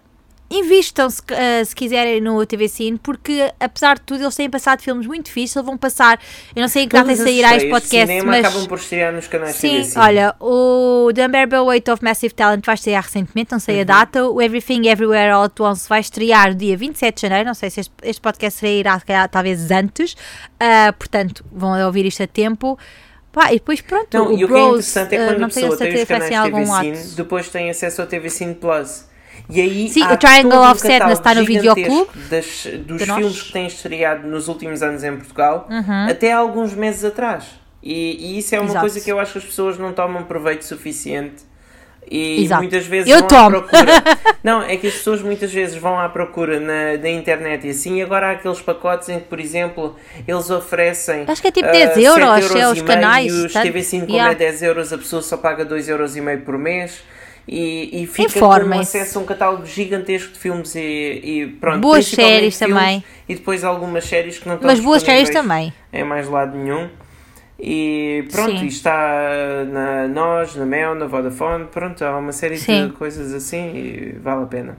invistam 0.50 1.09
se, 1.11 1.23
eh, 1.30 1.64
se 1.64 1.75
quiserem 1.75 2.21
no 2.21 2.45
TV 2.47 2.68
Cine, 2.68 2.99
porque 2.99 3.50
apesar 3.59 3.97
de 3.97 4.02
tudo 4.02 4.23
eles 4.23 4.37
têm 4.37 4.49
passado 4.50 4.80
filmes 4.83 5.06
muito 5.06 5.30
fixos, 5.30 5.56
eles 5.56 5.66
vão 5.66 5.76
passar, 5.76 6.21
eu 6.54 6.61
não 6.61 6.68
sei 6.68 6.83
em 6.85 6.88
que 6.88 6.95
data 6.95 7.16
sairá 7.16 7.56
este 7.56 7.68
podcast, 7.71 8.06
cinema 8.06 8.30
mas... 8.30 8.45
acabam 8.45 8.66
por 8.68 8.78
estrear 8.78 9.12
nos 9.12 9.26
canais 9.26 9.56
Sim, 9.56 9.83
TV 9.83 9.99
olha, 9.99 10.37
o 10.38 11.11
The 11.14 11.26
Unbearable 11.26 11.59
Weight 11.61 11.90
of 11.90 12.04
Massive 12.04 12.35
Talent 12.35 12.64
vai 12.64 12.75
estrear 12.75 13.02
recentemente, 13.02 13.50
não 13.50 13.56
Uhum. 13.56 13.61
sei 13.61 13.80
a 13.80 13.85
data. 13.85 14.28
O 14.28 14.40
Everything 14.40 14.87
Everywhere 14.87 15.30
All 15.33 15.45
at 15.45 15.59
Once 15.59 15.88
vai 15.88 16.00
estrear 16.00 16.54
dia 16.54 16.76
27 16.76 17.14
de 17.16 17.23
janeiro. 17.23 17.47
Não 17.47 17.54
sei 17.54 17.71
se 17.71 17.80
este, 17.80 17.92
este 18.02 18.21
podcast 18.21 18.61
sairá, 18.61 18.99
se 18.99 19.04
calhar, 19.06 19.28
talvez 19.28 19.71
antes. 19.71 20.14
Ah, 20.61 20.92
portanto, 20.92 21.45
vão 21.50 21.83
ouvir 21.87 22.04
isto 22.04 22.23
a 22.23 22.26
tempo. 22.26 22.78
Pá, 23.36 23.52
e 23.52 23.56
depois 23.56 23.82
pronto, 23.82 24.16
Não, 24.16 24.28
o 24.32 24.38
e 24.38 24.44
o 24.44 24.48
que 24.48 24.54
é 24.54 24.60
interessante 24.68 25.14
é 25.14 25.18
ah, 25.22 25.26
quando 25.28 25.42
a 25.44 25.46
pessoa 25.48 25.76
tem 25.76 25.88
os 25.88 25.98
certeza 25.98 26.06
canais 26.06 26.30
TV 26.30 26.36
algum 26.56 26.74
Cine, 26.80 26.98
ato. 26.98 27.08
depois 27.16 27.48
tem 27.50 27.68
acesso 27.70 28.00
ao 28.00 28.06
TV 28.06 28.30
Cine 28.30 28.54
Plus. 28.54 29.04
E 29.50 29.60
aí 29.60 29.88
Sim, 29.90 30.04
o 30.04 30.16
Triangle 30.16 30.50
todo 30.52 30.62
um 30.62 30.70
of 30.70 30.80
Sadness 30.80 31.18
está 31.18 31.34
no 31.34 31.44
Videoclube. 31.44 32.10
das, 32.30 32.66
dos 32.86 32.98
De 33.02 33.06
nós. 33.06 33.18
filmes 33.18 33.42
que 33.42 33.52
têm 33.52 33.66
estreado 33.66 34.26
nos 34.26 34.48
últimos 34.48 34.82
anos 34.82 35.04
em 35.04 35.14
Portugal, 35.18 35.68
Uhum. 35.70 36.08
até 36.08 36.32
alguns 36.32 36.72
meses 36.72 37.04
atrás. 37.04 37.44
E, 37.82 38.16
e 38.34 38.38
isso 38.38 38.54
é 38.54 38.58
uma 38.58 38.70
Exato. 38.70 38.80
coisa 38.80 39.00
que 39.02 39.12
eu 39.12 39.20
acho 39.20 39.32
que 39.32 39.38
as 39.38 39.44
pessoas 39.44 39.76
não 39.78 39.92
tomam 39.92 40.22
proveito 40.24 40.64
suficiente. 40.64 41.44
E 42.08 42.44
Exato. 42.44 42.62
muitas 42.62 42.86
vezes 42.86 43.10
Eu 43.10 43.18
vão 43.20 43.28
tomo. 43.28 43.56
à 43.56 43.62
procura. 43.62 44.02
não, 44.44 44.62
é 44.62 44.76
que 44.76 44.86
as 44.86 44.94
pessoas 44.94 45.22
muitas 45.22 45.52
vezes 45.52 45.76
vão 45.76 45.98
à 45.98 46.08
procura 46.08 46.60
na, 46.60 46.96
na 46.96 47.08
internet 47.10 47.66
e 47.66 47.70
assim. 47.70 48.00
Agora 48.00 48.28
há 48.28 48.30
aqueles 48.32 48.60
pacotes 48.60 49.08
em 49.08 49.18
que, 49.18 49.26
por 49.26 49.40
exemplo, 49.40 49.96
eles 50.26 50.48
oferecem. 50.50 51.25
Acho 51.26 51.42
que 51.42 51.48
é 51.48 51.50
tipo 51.50 51.68
ah, 51.68 51.72
10 51.72 51.88
sete 51.88 52.02
euros, 52.04 52.50
é, 52.54 52.58
e 52.60 52.64
os 52.66 52.82
canais, 52.82 53.32
E 53.32 53.36
os 53.46 53.52
tanto. 53.52 53.62
TV 53.64 53.82
Cine, 53.82 54.02
como 54.06 54.12
Yeah. 54.16 54.32
é 54.32 54.34
10 54.36 54.62
euros, 54.62 54.92
a 54.92 54.98
pessoa 54.98 55.20
só 55.20 55.36
paga 55.36 55.64
2 55.64 55.88
euros 55.88 56.16
e 56.16 56.20
meio 56.20 56.40
por 56.42 56.56
mês. 56.56 57.02
E, 57.48 58.02
e 58.02 58.06
fica 58.08 58.40
com 58.40 58.72
acesso 58.80 59.18
a 59.18 59.22
um 59.22 59.25
catálogo 59.25 59.64
gigantesco 59.66 60.32
de 60.32 60.38
filmes 60.38 60.75
e, 60.75 60.80
e 60.80 61.46
pronto. 61.60 61.78
Boas 61.80 62.04
séries 62.06 62.58
filmes 62.58 62.76
também. 62.76 63.04
E 63.28 63.34
depois 63.36 63.62
algumas 63.62 64.04
séries 64.04 64.38
que 64.38 64.48
não 64.48 64.56
estão 64.56 64.68
Mas 64.68 64.80
boas 64.80 65.02
séries 65.02 65.30
também. 65.30 65.72
em 65.92 66.02
mais 66.04 66.28
lado 66.28 66.56
nenhum. 66.56 66.88
E 67.58 68.28
pronto, 68.30 68.58
Sim. 68.58 68.66
está 68.66 69.64
na 69.66 70.08
Nós, 70.08 70.54
na 70.56 70.66
Mel, 70.66 70.94
na 70.94 71.06
Vodafone, 71.06 71.66
pronto, 71.66 72.04
há 72.04 72.18
uma 72.18 72.32
série 72.32 72.58
Sim. 72.58 72.88
de 72.88 72.92
coisas 72.92 73.32
assim 73.32 73.75
e 73.75 74.18
vale 74.20 74.42
a 74.42 74.46
pena. 74.46 74.78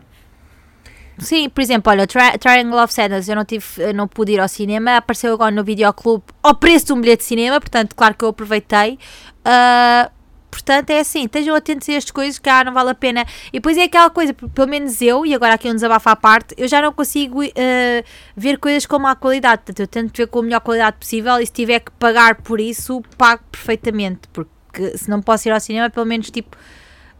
Sim, 1.17 1.49
por 1.49 1.61
exemplo, 1.61 1.91
olha, 1.91 2.05
Tri 2.05 2.37
Triangle 2.39 2.83
of 2.83 2.93
Sadness, 2.93 3.27
eu 3.27 3.35
não, 3.35 3.43
tive, 3.43 3.91
não 3.93 4.07
pude 4.07 4.33
ir 4.33 4.39
ao 4.39 4.47
cinema, 4.47 4.97
apareceu 4.97 5.33
agora 5.33 5.49
no 5.49 5.63
videoclube 5.63 6.23
ao 6.43 6.53
preço 6.53 6.87
de 6.87 6.93
um 6.93 7.01
bilhete 7.01 7.23
de 7.23 7.27
cinema, 7.29 7.59
portanto, 7.59 7.95
claro 7.95 8.13
que 8.13 8.23
eu 8.23 8.29
aproveitei. 8.29 8.99
Ah, 9.43 10.11
portanto, 10.57 10.89
é 10.89 10.99
assim, 10.99 11.25
estejam 11.25 11.55
atentos 11.55 11.87
a 11.89 11.93
estas 11.93 12.11
coisas 12.11 12.39
que 12.39 12.49
ah, 12.49 12.63
não 12.63 12.73
vale 12.73 12.89
a 12.89 12.95
pena. 12.95 13.25
E 13.49 13.53
depois 13.53 13.77
é 13.77 13.83
aquela 13.83 14.09
coisa, 14.09 14.33
pelo 14.33 14.67
menos 14.67 15.01
eu, 15.01 15.25
e 15.25 15.33
agora 15.33 15.53
aqui 15.53 15.69
um 15.69 15.73
desabafo 15.73 16.09
à 16.09 16.15
parte, 16.15 16.55
eu 16.57 16.67
já 16.67 16.81
não 16.81 16.91
consigo 16.91 17.41
ah, 17.43 18.03
ver 18.35 18.57
coisas 18.57 18.85
com 18.85 18.97
má 18.99 19.15
qualidade, 19.15 19.61
portanto, 19.65 19.79
eu 19.79 19.87
tento 19.87 20.17
ver 20.17 20.27
com 20.27 20.39
a 20.39 20.43
melhor 20.43 20.61
qualidade 20.61 20.97
possível 20.99 21.39
e 21.39 21.45
se 21.45 21.51
tiver 21.51 21.79
que 21.79 21.91
pagar 21.91 22.35
por 22.41 22.59
isso, 22.59 23.01
pago 23.17 23.43
perfeitamente, 23.51 24.27
porque 24.33 24.97
se 24.97 25.09
não 25.09 25.21
posso 25.21 25.47
ir 25.47 25.51
ao 25.51 25.59
cinema, 25.59 25.89
pelo 25.89 26.05
menos 26.05 26.29
tipo 26.31 26.57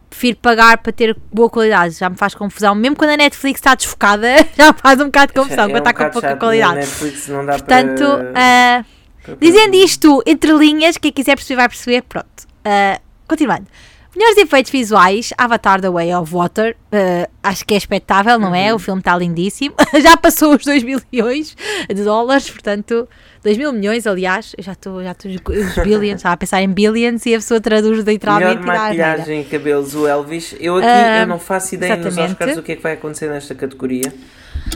prefiro 0.10 0.38
pagar 0.38 0.78
para 0.78 0.92
ter 0.94 1.18
boa 1.32 1.50
qualidade, 1.50 1.96
já 1.96 2.10
me 2.10 2.16
faz 2.16 2.34
confusão. 2.34 2.74
Mesmo 2.74 2.96
quando 2.96 3.12
a 3.12 3.18
Netflix 3.18 3.60
está 3.60 3.76
desfocada, 3.76 4.28
já 4.58 4.72
me 4.72 4.78
faz 4.80 5.00
um 5.02 5.06
bocado 5.06 5.28
de 5.34 5.40
confusão, 5.40 5.66
É 5.66 5.70
quando 5.70 5.78
está 5.88 5.94
com 5.94 6.10
pouca 6.12 6.30
na 6.30 6.38
qualidade. 6.38 6.76
Netflix 6.76 7.28
não 7.28 7.46
dá 7.46 7.54
Portanto, 7.54 8.04
para, 8.04 8.34
ah, 8.36 8.86
para- 9.24 9.36
dizendo 9.36 9.76
isto 9.76 10.24
entre 10.26 10.52
linhas, 10.54 10.98
quem 10.98 11.12
quiser 11.12 11.36
perceber 11.36 11.58
vai 11.58 11.70
perceber, 11.70 12.02
pronto. 12.04 12.48
Ah, 12.64 13.00
continuando. 13.28 13.68
Melhores 14.16 14.38
efeitos 14.38 14.72
visuais, 14.72 15.32
Avatar 15.38 15.80
The 15.80 15.90
Way 15.92 16.16
of 16.16 16.34
Water, 16.34 16.76
ah, 16.92 17.30
acho 17.44 17.64
que 17.66 17.76
é 17.76 17.78
expectável, 17.78 18.40
não 18.40 18.50
Uhum. 18.50 18.56
é? 18.56 18.74
O 18.74 18.80
filme 18.80 19.00
está 19.00 19.16
lindíssimo, 19.16 19.76
já 20.02 20.18
passou 20.18 20.56
os 20.56 20.64
2 20.64 20.82
mil 20.84 21.00
milhões 21.12 21.56
de 21.88 22.04
dólares, 22.04 22.50
portanto, 22.50 23.08
2 23.44 23.58
mil 23.58 23.72
milhões, 23.72 24.08
aliás, 24.08 24.56
eu 24.58 24.64
já 24.64 24.72
estou 24.72 25.04
já 25.04 25.12
estou 25.12 25.30
os 25.32 25.84
billions, 25.84 26.16
estava 26.16 26.34
a 26.34 26.38
pensar 26.38 26.64
em 26.64 26.70
billions 26.70 27.24
e 27.28 27.36
a 27.36 27.38
pessoa 27.38 27.62
traduz 27.62 27.92
Melhor 28.00 28.12
literalmente 28.12 28.58
asneira. 28.60 28.80
maquilhagem 28.82 29.44
cabelos, 29.44 29.94
o 29.94 30.08
Elvis. 30.08 30.56
Eu 30.60 30.78
aqui 30.78 30.88
Ah, 30.88 31.20
eu 31.20 31.28
não 31.28 31.38
faço 31.38 31.76
ideia 31.76 31.96
nos 31.98 32.08
exatamente. 32.08 32.32
Oscars 32.34 32.58
o 32.58 32.64
que 32.64 32.72
é 32.72 32.76
que 32.76 32.82
vai 32.82 32.94
acontecer 32.94 33.30
nesta 33.30 33.54
categoria. 33.54 34.12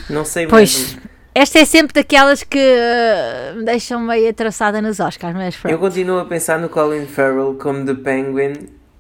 Não 0.08 0.24
sei 0.24 0.46
Pois, 0.46 0.78
mesmo. 0.94 1.02
Esta 1.34 1.60
é 1.60 1.66
sempre 1.66 1.94
daquelas 1.94 2.44
que 2.44 2.60
ah, 2.60 3.54
me 3.56 3.64
deixam 3.64 4.02
meio 4.02 4.30
atravessada 4.30 4.82
nos 4.82 5.00
Oscars, 5.00 5.34
mas 5.34 5.56
pronto. 5.56 5.72
Eu 5.72 5.80
continuo 5.80 6.20
a 6.20 6.26
pensar 6.26 6.60
no 6.60 6.70
Colin 6.70 7.06
Farrell 7.06 7.56
como 7.56 7.86
The 7.86 7.94
Penguin, 7.96 8.54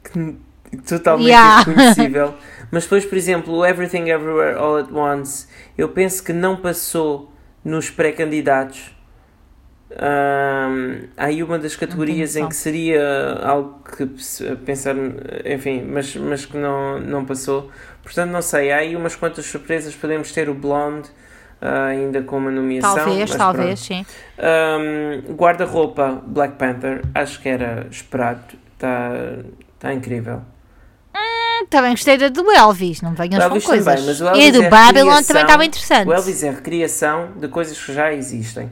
que, 0.04 0.38
totalmente 0.88 1.28
Yeah. 1.28 1.64
Mas 2.72 2.84
depois, 2.84 3.04
por 3.04 3.18
exemplo, 3.18 3.54
o 3.54 3.66
Everything 3.66 4.10
Everywhere 4.10 4.58
All 4.58 4.78
at 4.78 4.90
Once, 4.90 5.46
eu 5.78 5.90
penso 5.90 6.24
que 6.24 6.32
não 6.32 6.56
passou 6.56 7.34
nos 7.66 7.90
pré-candidatos. 7.90 8.96
Há 11.18 11.26
aí 11.26 11.44
uma 11.44 11.60
das 11.60 11.76
categorias 11.76 12.38
em 12.38 12.48
que 12.48 12.56
seria 12.56 13.40
algo 13.44 13.82
que 13.84 14.06
pensar, 14.66 14.96
enfim, 15.44 15.84
mas, 15.84 16.16
mas 16.16 16.46
que 16.46 16.56
não, 16.56 16.98
não 16.98 17.26
passou. 17.26 17.70
Portanto, 18.02 18.32
não 18.32 18.42
sei, 18.42 18.72
há 18.72 18.78
aí 18.78 18.96
umas 18.96 19.18
quantas 19.18 19.46
surpresas. 19.46 19.94
Podemos 19.94 20.32
ter 20.32 20.48
o 20.48 20.54
Blonde 20.54 21.10
ainda 21.62 22.22
com 22.24 22.38
uma 22.38 22.52
nomeação. 22.52 22.96
Talvez, 22.96 23.36
talvez, 23.36 23.80
sim. 23.80 24.06
Um, 24.40 25.34
Guarda-roupa 25.34 26.22
Black 26.26 26.56
Panther, 26.56 27.02
acho 27.14 27.40
que 27.40 27.50
era 27.50 27.88
esperado, 27.90 28.42
está 28.74 29.12
tá 29.80 29.94
incrível. 29.94 30.42
Também 31.70 31.92
gostei 31.92 32.18
da 32.18 32.28
do 32.28 32.52
Elvis, 32.52 33.02
não 33.02 33.14
venhas 33.14 33.46
O 33.46 33.50
com 33.50 33.62
coisas. 33.62 33.86
também, 33.86 34.34
o 34.34 34.36
e 34.36 34.48
a 34.48 34.52
do 34.52 34.64
é 34.64 34.70
Babylon 34.70 35.22
também 35.24 35.44
estava 35.44 35.66
interessante. 35.66 36.08
O 36.08 36.14
Elvis 36.14 36.44
é 36.44 36.50
recriação 36.50 37.34
de 37.38 37.48
coisas 37.48 37.82
que 37.82 37.94
já 37.94 38.12
existem. 38.12 38.72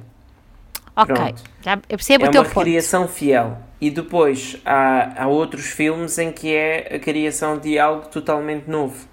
ok, 0.95 1.15
pronto. 1.15 1.43
já, 1.62 1.73
eu 1.73 1.97
percebo 1.97 2.25
é 2.25 2.28
o 2.28 2.32
teu 2.32 2.41
uma 2.41 2.49
ponto. 2.49 2.58
recriação 2.58 3.08
fiel. 3.08 3.58
E 3.80 3.89
depois 3.89 4.58
há, 4.65 5.23
há 5.23 5.28
outros 5.28 5.67
filmes 5.67 6.17
em 6.17 6.32
que 6.32 6.54
é 6.54 6.95
a 6.95 6.99
criação 6.99 7.58
de 7.58 7.80
algo 7.80 8.08
totalmente 8.08 8.69
novo. 8.69 9.08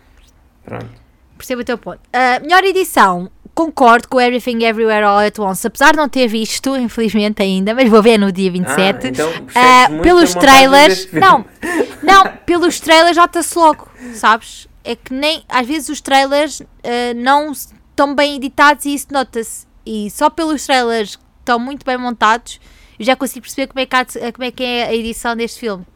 Pronto. 0.64 0.90
Percebo 1.38 1.60
o 1.62 1.64
teu 1.64 1.78
ponto. 1.78 2.00
Ah, 2.12 2.40
melhor 2.40 2.64
edição, 2.64 3.30
concordo 3.56 4.06
com 4.06 4.20
Everything 4.20 4.62
Everywhere 4.64 5.02
All 5.02 5.18
at 5.18 5.38
Once, 5.38 5.66
apesar 5.66 5.92
de 5.92 5.96
não 5.96 6.10
ter 6.10 6.28
visto, 6.28 6.76
infelizmente 6.76 7.42
ainda, 7.42 7.74
mas 7.74 7.88
vou 7.88 8.02
ver 8.02 8.18
no 8.18 8.30
dia 8.30 8.52
27. 8.52 8.78
Ah, 8.78 9.08
então 9.08 9.32
muito 9.88 10.02
pelos 10.02 10.34
trailers, 10.34 11.10
não, 11.10 11.42
não, 12.04 12.36
pelos 12.44 12.78
trailers 12.78 13.16
nota-se 13.16 13.58
logo, 13.58 13.88
sabes? 14.12 14.68
É 14.84 14.94
que 14.94 15.12
nem, 15.12 15.42
às 15.48 15.66
vezes 15.66 15.88
os 15.88 16.02
trailers 16.02 16.60
ah, 16.84 17.14
não 17.16 17.50
estão 17.50 18.14
bem 18.14 18.36
editados 18.36 18.84
e 18.84 18.94
isso 18.94 19.06
nota-se. 19.10 19.66
E 19.86 20.10
só 20.10 20.28
pelos 20.28 20.66
trailers 20.66 21.16
que 21.16 21.22
estão 21.40 21.58
muito 21.58 21.84
bem 21.86 21.96
montados, 21.96 22.60
eu 22.98 23.06
já 23.06 23.16
consigo 23.16 23.40
perceber 23.40 23.68
como 23.68 23.80
é 23.80 23.86
que, 23.86 23.96
há 23.96 24.32
como 24.32 24.44
é, 24.44 24.50
que 24.50 24.62
é 24.62 24.84
a 24.84 24.94
edição 24.94 25.34
deste 25.34 25.60
filme. 25.60 25.86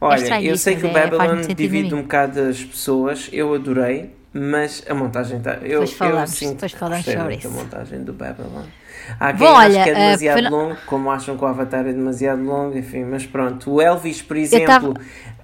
Olha, 0.00 0.20
estranho 0.20 0.46
eu 0.46 0.56
sei 0.56 0.76
que 0.76 0.86
o 0.86 0.90
é- 0.90 0.92
faz 0.92 1.10
Babylon 1.10 1.40
a 1.50 1.52
divide 1.52 1.94
um 1.96 2.02
bocado 2.02 2.40
as 2.42 2.62
pessoas, 2.62 3.28
eu 3.32 3.52
adorei, 3.52 4.14
mas 4.38 4.84
a 4.88 4.94
montagem 4.94 5.38
está. 5.38 5.54
Eu, 5.54 5.80
Depois 5.80 5.92
falamos, 5.92 6.30
eu 6.30 6.36
sinto 6.36 6.52
depois 6.54 6.72
falamos 6.72 7.04
sobre 7.04 7.34
isso. 7.36 7.48
da 7.48 7.54
montagem 7.54 8.04
do 8.04 8.12
Babylon. 8.12 8.64
Há 9.18 9.32
quem 9.32 9.38
Bom, 9.46 9.56
ache 9.56 9.70
olha, 9.76 9.84
que 9.84 9.90
é 9.90 9.92
uh, 9.92 9.96
demasiado 9.96 10.40
foi- 10.40 10.50
longo, 10.50 10.76
como 10.86 11.10
acham 11.10 11.36
que 11.36 11.44
o 11.44 11.46
Avatar 11.46 11.80
é 11.86 11.92
demasiado 11.92 12.42
longo, 12.42 12.76
enfim, 12.76 13.04
mas 13.04 13.24
pronto. 13.26 13.70
O 13.72 13.80
Elvis, 13.80 14.20
por 14.20 14.36
exemplo, 14.36 14.94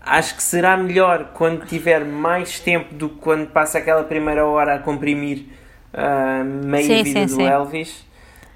acho 0.03 0.37
que 0.37 0.43
será 0.43 0.77
melhor 0.77 1.31
quando 1.35 1.65
tiver 1.67 2.05
mais 2.05 2.61
tempo 2.61 2.95
do 2.95 3.09
que 3.09 3.17
quando 3.17 3.47
passa 3.49 3.79
aquela 3.79 4.05
primeira 4.05 4.45
hora 4.45 4.75
a 4.75 4.79
comprimir 4.79 5.47
ah, 5.95 6.43
meia 6.45 6.83
Sim, 6.99 7.03
vida 7.05 7.21
sim, 7.21 7.27
do 7.27 7.43
sim. 7.43 7.47
Elvis. 7.47 8.05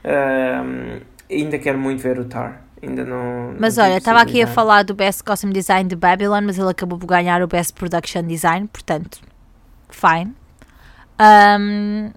Ah, 0.05 0.63
ainda 1.31 1.59
quero 1.59 1.79
muito 1.79 2.03
ver 2.03 2.19
o 2.19 2.25
Tar. 2.25 2.63
Ainda 2.83 3.05
não. 3.05 3.55
Mas 3.59 3.77
não 3.77 3.85
olha, 3.85 3.99
estava 3.99 4.21
aqui 4.21 4.41
a 4.43 4.47
falar 4.47 4.85
do 4.85 4.95
Best 4.95 5.25
Costume 5.25 5.53
Design 5.53 5.89
de 5.89 5.97
Babylon, 5.97 6.43
mas 6.45 6.59
ele 6.59 6.71
acabou 6.71 6.99
por 6.99 7.07
ganhar 7.07 7.43
o 7.43 7.47
Best 7.49 7.73
Production 7.75 8.23
Design, 8.23 8.69
portanto, 8.73 9.19
fine. 9.99 10.35
Um, 11.21 12.13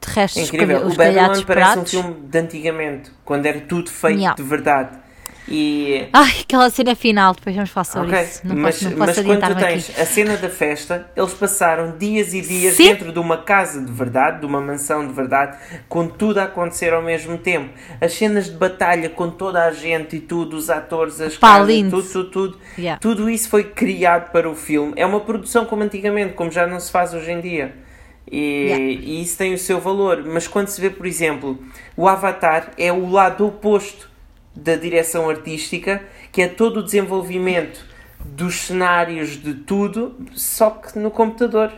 de 0.00 0.12
resto, 0.12 0.40
incrível. 0.40 0.86
O 0.86 0.94
Babylon 0.96 1.42
parece 1.46 1.78
um 1.78 1.84
filme 1.86 2.14
de 2.28 2.38
antigamente, 2.38 3.10
quando 3.24 3.46
era 3.46 3.60
tudo 3.60 3.88
feito 3.90 4.18
Yeah. 4.18 4.34
de 4.34 4.42
verdade. 4.42 4.98
E 5.48 6.08
Ai, 6.12 6.40
aquela 6.42 6.70
cena 6.70 6.94
final, 6.94 7.34
depois 7.34 7.54
vamos 7.56 7.70
falar 7.70 7.84
sobre 7.84 8.08
Ok, 8.10 8.22
isso. 8.22 8.40
Não 8.46 8.56
mas, 8.56 8.76
posso, 8.76 8.90
não 8.90 8.98
mas 8.98 9.10
posso 9.16 9.24
quando 9.26 9.40
tu 9.48 9.54
tens 9.56 9.90
aqui. 9.90 10.00
a 10.00 10.06
cena 10.06 10.36
da 10.36 10.48
festa, 10.48 11.10
eles 11.16 11.34
passaram 11.34 11.98
dias 11.98 12.32
e 12.32 12.40
dias 12.40 12.74
Sim. 12.74 12.84
dentro 12.84 13.12
de 13.12 13.18
uma 13.18 13.38
casa 13.38 13.84
de 13.84 13.90
verdade, 13.90 14.40
de 14.40 14.46
uma 14.46 14.60
mansão 14.60 15.06
de 15.06 15.12
verdade, 15.12 15.58
com 15.88 16.06
tudo 16.06 16.38
a 16.38 16.44
acontecer 16.44 16.92
ao 16.94 17.02
mesmo 17.02 17.36
tempo. 17.38 17.70
As 18.00 18.12
cenas 18.14 18.46
de 18.46 18.56
batalha 18.56 19.08
com 19.10 19.30
toda 19.30 19.64
a 19.64 19.72
gente 19.72 20.16
e 20.16 20.20
tudo, 20.20 20.56
os 20.56 20.70
atores, 20.70 21.20
as 21.20 21.36
Pá, 21.36 21.54
casas, 21.58 21.66
lindo. 21.68 21.90
tudo, 22.02 22.08
tudo, 22.12 22.30
tudo. 22.30 22.58
Yeah. 22.78 23.00
Tudo 23.00 23.28
isso 23.28 23.48
foi 23.48 23.64
criado 23.64 24.30
para 24.30 24.48
o 24.48 24.54
filme. 24.54 24.92
É 24.96 25.04
uma 25.04 25.20
produção 25.20 25.64
como 25.64 25.82
antigamente, 25.82 26.34
como 26.34 26.52
já 26.52 26.66
não 26.68 26.78
se 26.78 26.90
faz 26.92 27.12
hoje 27.14 27.32
em 27.32 27.40
dia. 27.40 27.74
E, 28.30 28.38
Yeah. 28.68 28.84
e 28.84 29.22
isso 29.22 29.36
tem 29.36 29.52
o 29.52 29.58
seu 29.58 29.80
valor. 29.80 30.22
Mas 30.24 30.46
quando 30.46 30.68
se 30.68 30.80
vê, 30.80 30.88
por 30.88 31.04
exemplo, 31.04 31.58
o 31.96 32.06
Avatar 32.08 32.70
é 32.78 32.92
o 32.92 33.10
lado 33.10 33.44
oposto 33.46 34.08
da 34.54 34.76
direção 34.76 35.28
artística, 35.28 36.02
que 36.30 36.42
é 36.42 36.48
todo 36.48 36.80
o 36.80 36.82
desenvolvimento 36.82 37.84
dos 38.24 38.62
cenários 38.62 39.42
de 39.42 39.54
tudo, 39.54 40.16
só 40.34 40.70
que 40.70 40.98
no 40.98 41.10
computador. 41.10 41.72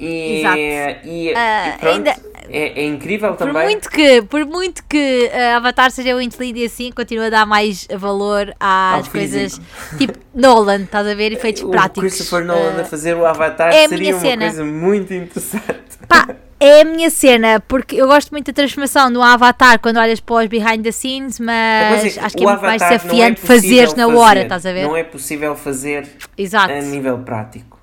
E, 0.00 0.38
Exato. 0.40 0.56
e, 0.58 1.34
Ah, 1.36 1.68
e 1.74 1.78
pronto, 1.78 1.94
ainda- 1.96 2.16
é, 2.52 2.80
é 2.82 2.84
incrível 2.86 3.34
Por 3.34 3.46
também. 3.46 3.64
muito 3.64 3.90
que, 3.90 4.22
por 4.22 4.44
muito 4.46 4.82
que 4.88 5.30
uh, 5.32 5.56
Avatar 5.56 5.90
seja 5.90 6.14
muito 6.14 6.36
lindo 6.42 6.58
e 6.58 6.64
assim, 6.64 6.90
continua 6.90 7.26
a 7.26 7.30
dar 7.30 7.46
mais 7.46 7.86
valor 7.96 8.52
às 8.58 9.04
Ao 9.06 9.12
coisas 9.12 9.60
tipo 9.98 10.18
Nolan, 10.34 10.82
estás 10.84 11.06
a 11.06 11.14
ver? 11.14 11.32
Efeitos 11.32 11.62
o 11.64 11.68
práticos. 11.70 12.00
Christopher 12.14 12.44
Nolan 12.44 12.78
Uh, 12.78 12.80
a 12.80 12.84
fazer 12.84 13.14
o 13.14 13.26
Avatar 13.26 13.68
é 13.72 13.86
seria 13.88 14.14
uma 14.14 14.20
cena. 14.20 14.46
coisa 14.46 14.64
muito 14.64 15.12
interessante. 15.14 15.98
Pá, 16.08 16.28
é 16.58 16.80
a 16.80 16.84
minha 16.84 17.10
cena, 17.10 17.60
porque 17.68 17.96
eu 17.96 18.06
gosto 18.06 18.30
muito 18.30 18.46
da 18.46 18.52
transformação 18.54 19.12
do 19.12 19.20
Avatar 19.22 19.78
quando 19.80 19.98
olhas 19.98 20.18
para 20.18 20.36
os 20.36 20.46
behind 20.46 20.82
the 20.82 20.92
scenes, 20.92 21.38
A 21.40 21.44
mas 21.44 22.16
é 22.16 22.20
acho 22.20 22.36
que 22.36 22.42
é 22.42 22.46
muito 22.46 22.62
mais 22.62 22.80
é 22.82 22.88
desafiante 22.88 23.40
fazeres 23.42 23.94
na 23.94 24.08
hora, 24.08 24.42
estás 24.42 24.64
a 24.66 24.72
ver? 24.72 24.84
Não 24.84 24.96
é 24.96 25.04
possível 25.04 25.54
fazer 25.54 26.08
Exato. 26.36 26.72
a 26.72 26.80
nível 26.80 27.18
prático. 27.18 27.78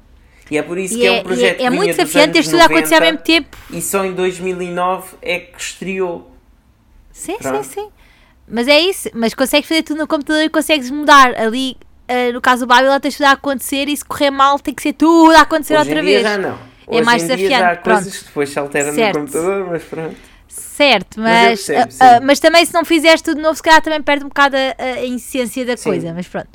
E 0.50 0.58
é 0.58 0.62
por 0.62 0.78
isso 0.78 0.96
E 0.96 1.00
que 1.00 1.06
é, 1.06 1.10
é, 1.10 1.12
um 1.12 1.18
e 1.18 1.24
projeto 1.24 1.60
é, 1.62 1.64
é 1.66 1.70
muito 1.70 1.96
desafiante 1.96 2.38
anos 2.38 2.50
tudo 2.50 2.62
a 2.62 2.66
acontecer 2.66 2.96
ao 2.96 3.00
90, 3.02 3.12
mesmo 3.12 3.24
tempo. 3.26 3.58
E 3.72 3.82
só 3.82 4.06
em 4.06 4.14
2009 4.14 5.08
é 5.22 5.40
que 5.40 5.60
estreou. 5.62 6.32
Sim, 7.12 7.38
Pronto. 7.42 7.64
sim, 7.66 7.82
sim. 7.82 7.90
Mas 8.48 8.68
é 8.68 8.80
isso. 8.80 9.10
Mas 9.14 9.34
consegues 9.34 9.68
fazer 9.68 9.84
tudo 9.84 9.98
no 9.98 10.08
computador 10.08 10.42
e 10.44 10.50
consegues 10.50 10.90
mudar. 10.92 11.36
Ali, 11.36 11.76
ah, 12.08 12.32
no 12.32 12.40
caso 12.40 12.66
do 12.66 12.68
Babylon, 12.68 13.00
tens 13.00 13.16
tudo 13.18 13.26
a 13.26 13.32
acontecer 13.32 13.90
e 13.90 13.98
se 13.98 14.06
correr 14.06 14.32
mal 14.32 14.58
tem 14.60 14.74
que 14.74 14.82
ser 14.82 14.94
tudo 14.94 15.32
a 15.36 15.42
acontecer 15.42 15.74
Hoje 15.78 15.90
outra 15.90 16.04
vez. 16.04 16.22
já 16.22 16.38
não. 16.38 16.58
É 16.90 16.96
Hoje 16.96 17.04
mais 17.04 17.24
em 17.24 17.26
dia 17.28 17.36
desafiante, 17.36 17.60
já 17.64 17.72
há 17.72 17.76
pronto. 17.76 17.96
coisas 18.04 18.18
que 18.20 18.26
depois 18.26 18.50
se 18.50 18.60
alteram 18.60 18.94
Certo. 18.94 19.14
no 19.16 19.26
computador, 19.26 19.68
mas 19.70 19.84
pronto. 19.84 20.16
Certo, 20.48 21.20
Mas 21.20 21.34
mas, 21.50 21.66
percebo, 21.66 21.92
sim. 21.92 21.98
ah, 22.00 22.20
mas 22.24 22.40
também 22.40 22.66
se 22.66 22.74
não 22.74 22.86
fizeres 22.86 23.22
tudo 23.22 23.42
novo, 23.42 23.56
se 23.56 23.64
calhar 23.64 23.82
também 23.82 24.02
perde 24.02 24.24
um 24.24 24.30
bocado 24.30 24.56
a, 24.56 24.84
a 24.84 25.04
essência 25.06 25.66
da 25.66 25.76
Sim. 25.76 25.90
coisa. 25.90 26.14
Mas 26.14 26.28
pronto. 26.28 26.48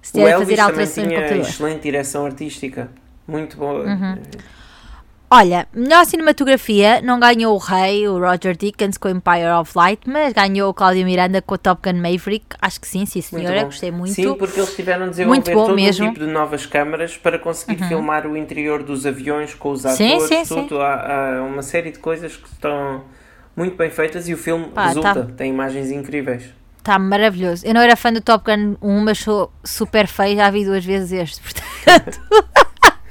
Se 0.00 0.12
tiver 0.12 0.38
fazer 0.38 0.60
alterações 0.60 1.06
no 1.08 1.14
computador. 1.14 1.40
excelente 1.46 1.82
direção 1.82 2.24
artística. 2.24 2.90
Muito 3.26 3.56
boa. 3.56 3.84
Uhum. 3.84 4.18
Olha, 5.30 5.66
melhor 5.74 6.04
cinematografia 6.04 7.00
não 7.02 7.18
ganhou 7.18 7.56
o 7.56 7.58
Rei, 7.58 8.06
o 8.06 8.20
Roger 8.20 8.56
Dickens 8.56 8.96
com 8.96 9.08
Empire 9.08 9.48
of 9.60 9.72
Light, 9.74 10.02
mas 10.08 10.32
ganhou 10.32 10.70
o 10.70 10.74
Cláudio 10.74 11.04
Miranda 11.04 11.42
com 11.42 11.54
o 11.56 11.58
Top 11.58 11.80
Gun 11.82 11.98
Maverick. 11.98 12.44
Acho 12.62 12.80
que 12.80 12.86
sim, 12.86 13.04
sim 13.04 13.18
Muito 13.32 13.42
senhora, 13.46 13.60
bom. 13.62 13.64
gostei 13.66 13.90
muito. 13.90 14.14
Sim, 14.14 14.34
porque 14.34 14.60
eles 14.60 14.76
tiveram 14.76 15.06
a 15.06 15.08
desenvolver 15.08 15.36
Muito 15.40 15.50
bom 15.52 15.66
todo 15.66 15.74
mesmo. 15.74 16.06
um 16.06 16.12
tipo 16.12 16.24
de 16.24 16.30
novas 16.30 16.66
câmaras 16.66 17.16
para 17.16 17.36
conseguir 17.38 17.82
filmar 17.88 18.28
o 18.28 18.36
interior 18.36 18.84
dos 18.84 19.04
aviões 19.06 19.54
com 19.54 19.70
os 19.72 19.80
Sim, 19.82 20.14
atores, 20.14 20.46
sim, 20.46 20.54
tudo. 20.68 20.80
Há, 20.80 21.38
há 21.38 21.42
uma 21.42 21.62
série 21.62 21.90
de 21.90 21.98
coisas 21.98 22.36
que 22.36 22.46
estão 22.46 23.02
muito 23.56 23.76
bem 23.76 23.90
feitas 23.90 24.28
e 24.28 24.34
o 24.34 24.36
filme 24.38 24.66
Pá, 24.68 24.86
resulta, 24.88 25.14
tá- 25.24 25.32
tem 25.36 25.50
imagens 25.50 25.90
incríveis. 25.90 26.44
Está 26.78 26.96
maravilhoso. 26.98 27.66
Eu 27.66 27.74
não 27.74 27.80
era 27.80 27.96
fã 27.96 28.12
do 28.12 28.20
Top 28.20 28.44
Gun 28.44 28.76
1, 28.80 29.00
mas 29.00 29.18
sou 29.18 29.50
super 29.64 30.06
feio, 30.06 30.36
já 30.36 30.48
vi 30.50 30.64
duas 30.64 30.84
vezes 30.84 31.10
este, 31.10 31.40
portanto. 31.42 32.20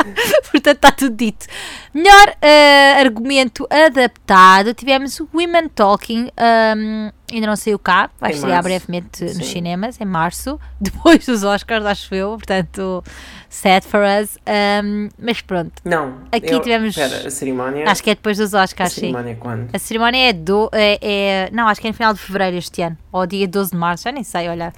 portanto, 0.52 0.76
está 0.76 0.92
tudo 0.92 1.16
dito. 1.16 1.46
Melhor 1.94 2.36
eh, 2.42 2.96
argumento 3.00 3.68
adaptado: 3.70 4.74
tivemos 4.74 5.20
Women 5.34 5.70
Talking, 5.70 6.30
um, 6.76 7.12
ainda 7.32 7.48
não 7.48 7.56
saiu 7.56 7.78
cá, 7.80 8.10
vai 8.20 8.32
Em 8.32 8.36
estrear 8.36 8.64
março. 8.64 8.70
brevemente 8.70 9.24
nos 9.24 9.34
Sim. 9.38 9.44
cinemas, 9.44 10.00
em 10.02 10.06
março, 10.06 10.60
depois 10.80 11.26
dos 11.26 11.44
Oscars, 11.44 11.86
acho 11.86 12.14
eu, 12.16 12.30
portanto, 12.32 13.04
sad 13.50 13.86
for 13.88 14.02
us. 14.02 14.38
Um, 14.84 15.10
mas 15.18 15.42
pronto, 15.42 15.72
Não, 15.86 16.20
Aqui 16.32 16.52
eu- 16.54 16.60
tivemos- 16.62 16.98
Espera, 16.98 17.28
a 17.28 17.32
cerimónia. 17.32 17.90
acho 17.90 18.04
que 18.04 18.10
é 18.10 18.16
depois 18.16 18.38
dos 18.38 18.54
a 18.54 18.64
Oscars, 18.64 18.94
sim. 18.94 19.02
cerimónia 19.02 19.32
é 19.32 19.36
quando? 19.36 19.70
A 19.74 19.80
cerimónia 19.80 20.30
é, 20.30 20.34
do, 20.34 20.70
é, 20.74 21.00
é- 21.02 21.50
Não, 21.52 21.68
acho 21.68 21.80
que 21.82 21.88
é 21.88 21.92
no 21.92 21.96
final 21.98 22.14
de 22.14 22.20
fevereiro 22.20 22.58
este 22.58 22.82
ano. 22.82 22.98
Ou 23.12 23.26
dia 23.28 23.48
12 23.48 23.72
de 23.72 23.78
março, 23.78 24.04
já 24.06 24.12
nem 24.12 24.24
sei, 24.24 24.50
olha. 24.50 24.74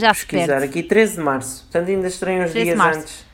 Já 0.00 0.14
se 0.14 0.26
pesquisar 0.26 0.62
aqui 0.62 0.82
13 0.82 1.16
de 1.16 1.20
março. 1.22 1.62
Portanto, 1.64 1.88
ainda 1.90 2.06
uns 2.08 2.18
13 2.18 2.52
de 2.54 2.64
dias 2.64 2.80
antes 2.80 3.24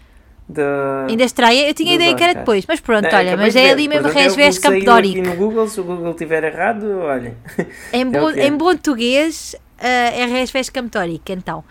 de. 0.53 0.61
Ainda 1.09 1.25
estreia, 1.25 1.69
eu 1.69 1.75
tinha 1.75 1.95
dos 1.95 1.95
ideia 1.95 2.15
que 2.15 2.23
era 2.23 2.35
depois, 2.35 2.65
mas 2.67 2.81
pronto, 2.81 3.03
Não, 3.05 3.09
olha, 3.19 3.29
acabei 3.31 3.47
mas 3.47 3.57
é 3.57 3.71
ali 3.71 3.89
mesmo 3.89 4.09
é 4.09 4.23
Resvés 4.25 4.59
que 4.59 4.63
Campo 4.69 4.85
Dórico. 4.85 5.23
no 5.29 5.35
Google, 5.37 5.69
se 5.69 5.81
o 5.81 5.85
Google 5.85 6.11
estiver 6.13 6.45
errado, 6.45 6.85
olhem. 7.01 7.35
Em, 7.93 8.01
É 8.03 8.21
é. 8.41 8.47
em 8.47 8.57
bom 8.57 8.65
português, 8.67 9.55
eh, 9.79 10.21
é 10.23 10.27
Campo 10.69 10.91
Dórico, 10.91 11.33
então. 11.33 11.65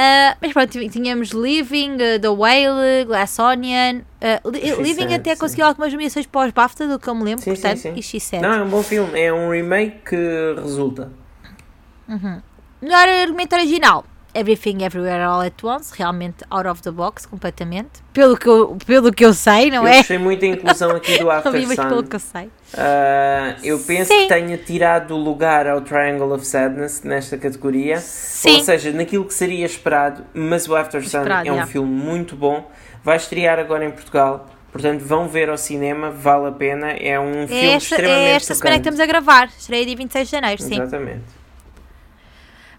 Ah, 0.00 0.36
mas 0.40 0.52
pronto, 0.52 0.78
tínhamos 0.90 1.30
Living, 1.30 1.96
eh, 2.00 2.18
The 2.20 2.28
Whale, 2.28 3.04
Glass 3.04 3.36
Onion. 3.40 4.02
eh, 4.20 4.40
Li- 4.46 4.60
She 4.60 4.82
Living 4.82 5.08
Said, 5.08 5.14
até 5.20 5.34
sim. 5.34 5.40
conseguiu 5.40 5.66
algumas 5.66 5.92
nomeações 5.92 6.24
os 6.46 6.52
BAFTA, 6.52 6.86
do 6.86 7.00
que 7.00 7.08
eu 7.08 7.14
me 7.16 7.24
lembro, 7.24 7.42
Sim, 7.42 7.56
sim, 7.56 7.60
portanto, 7.62 7.80
sim. 7.80 7.94
e 7.96 8.02
Said. 8.20 8.42
Não, 8.42 8.52
é 8.52 8.62
um 8.62 8.68
bom 8.68 8.82
filme. 8.82 9.20
É 9.20 9.32
um 9.32 9.50
remake 9.50 9.96
que 10.08 10.54
resulta. 10.62 11.10
Melhor 12.80 13.08
argumento 13.08 13.54
original. 13.56 14.04
Everything 14.34 14.84
Everywhere 14.84 15.22
All 15.24 15.40
at 15.42 15.62
Once, 15.62 15.92
realmente 15.96 16.44
out 16.50 16.68
of 16.68 16.82
the 16.82 16.90
box, 16.90 17.26
completamente. 17.26 18.00
Pelo 18.12 18.36
que 18.36 18.46
eu, 18.46 18.76
pelo 18.86 19.12
que 19.12 19.24
eu 19.24 19.32
sei, 19.32 19.70
não 19.70 19.82
eu 19.82 19.88
é? 19.88 19.96
gostei 19.98 20.18
muito 20.18 20.40
da 20.40 20.46
inclusão 20.46 20.90
aqui 20.90 21.18
do 21.18 21.30
After 21.32 21.52
mas 21.52 21.76
pelo 21.76 21.96
Sun. 21.96 22.02
que 22.04 22.16
eu 22.16 22.20
sei. 22.20 22.50
Ah, 22.76 23.56
eu 23.62 23.78
penso 23.80 24.12
Sim. 24.12 24.22
que 24.22 24.28
tenha 24.28 24.56
tirado 24.58 25.16
lugar 25.16 25.66
ao 25.66 25.80
Triangle 25.80 26.32
of 26.34 26.46
Sadness 26.46 27.02
nesta 27.02 27.36
categoria. 27.38 27.98
Sim. 27.98 28.56
Ou 28.58 28.64
seja, 28.64 28.92
naquilo 28.92 29.24
que 29.24 29.34
seria 29.34 29.64
esperado, 29.66 30.24
mas 30.34 30.68
o 30.68 30.76
After 30.76 31.00
Sun 31.00 31.18
Esperado, 31.18 31.48
é 31.48 31.52
um 31.52 31.56
já. 31.56 31.66
filme 31.66 31.90
muito 31.90 32.36
bom. 32.36 32.70
Vai 33.02 33.16
estrear 33.16 33.58
agora 33.58 33.84
em 33.84 33.90
Portugal. 33.90 34.46
Portanto, 34.70 35.00
vão 35.00 35.26
ver 35.26 35.48
ao 35.48 35.56
cinema, 35.56 36.10
vale 36.10 36.48
a 36.48 36.52
pena. 36.52 36.90
É 36.90 37.18
um 37.18 37.48
filme 37.48 37.54
É 37.54 37.72
esta, 37.72 37.94
extremamente 37.94 38.28
é 38.28 38.32
esta 38.32 38.54
semana 38.54 38.76
que 38.76 38.80
estamos 38.80 39.00
a 39.00 39.06
gravar. 39.06 39.48
Estreia 39.58 39.86
dia 39.86 39.96
26 39.96 40.26
de 40.28 40.30
janeiro, 40.30 40.62
sim. 40.62 40.74
Exatamente. 40.74 41.37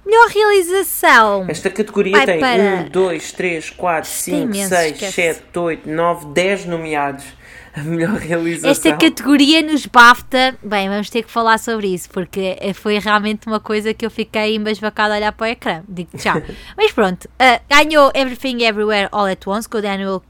Melhor 0.05 0.27
realização. 0.29 1.45
Esta 1.47 1.69
categoria 1.69 2.13
Vai 2.17 2.25
tem 2.25 2.39
para- 2.39 2.62
1, 2.88 2.89
2, 2.89 3.31
3, 3.31 3.69
4, 3.69 4.09
5, 4.09 4.38
imenso, 4.38 4.69
6, 4.69 4.91
esquece. 4.93 5.13
7, 5.13 5.59
8, 5.59 5.89
9, 5.89 6.25
10 6.27 6.65
nomeados. 6.65 7.25
A 7.71 7.81
melhor 7.81 8.15
realização. 8.15 8.71
Esta 8.71 8.97
categoria 8.97 9.62
nos 9.62 9.85
BAFTA, 9.85 10.55
bem, 10.63 10.89
vamos 10.89 11.07
ter 11.09 11.21
que 11.21 11.29
falar 11.31 11.59
sobre 11.59 11.88
isso, 11.93 12.09
porque 12.09 12.57
foi 12.73 12.97
realmente 12.97 13.45
uma 13.45 13.59
coisa 13.59 13.93
que 13.93 14.03
eu 14.03 14.09
fiquei 14.09 14.55
embasbacada 14.55 15.13
a 15.13 15.17
olhar 15.17 15.31
para 15.31 15.43
o 15.45 15.47
ecrã, 15.47 15.83
digo 15.88 16.09
já. 16.15 16.41
Mas 16.75 16.91
pronto, 16.91 17.29
eh, 17.38 17.62
ganhou 17.69 18.12
Everything 18.15 18.63
Everywhere 18.63 19.07
All 19.12 19.27
at 19.27 19.45
Once 19.45 19.69
com 19.69 19.77
o 19.77 19.81
Daniel 19.83 20.21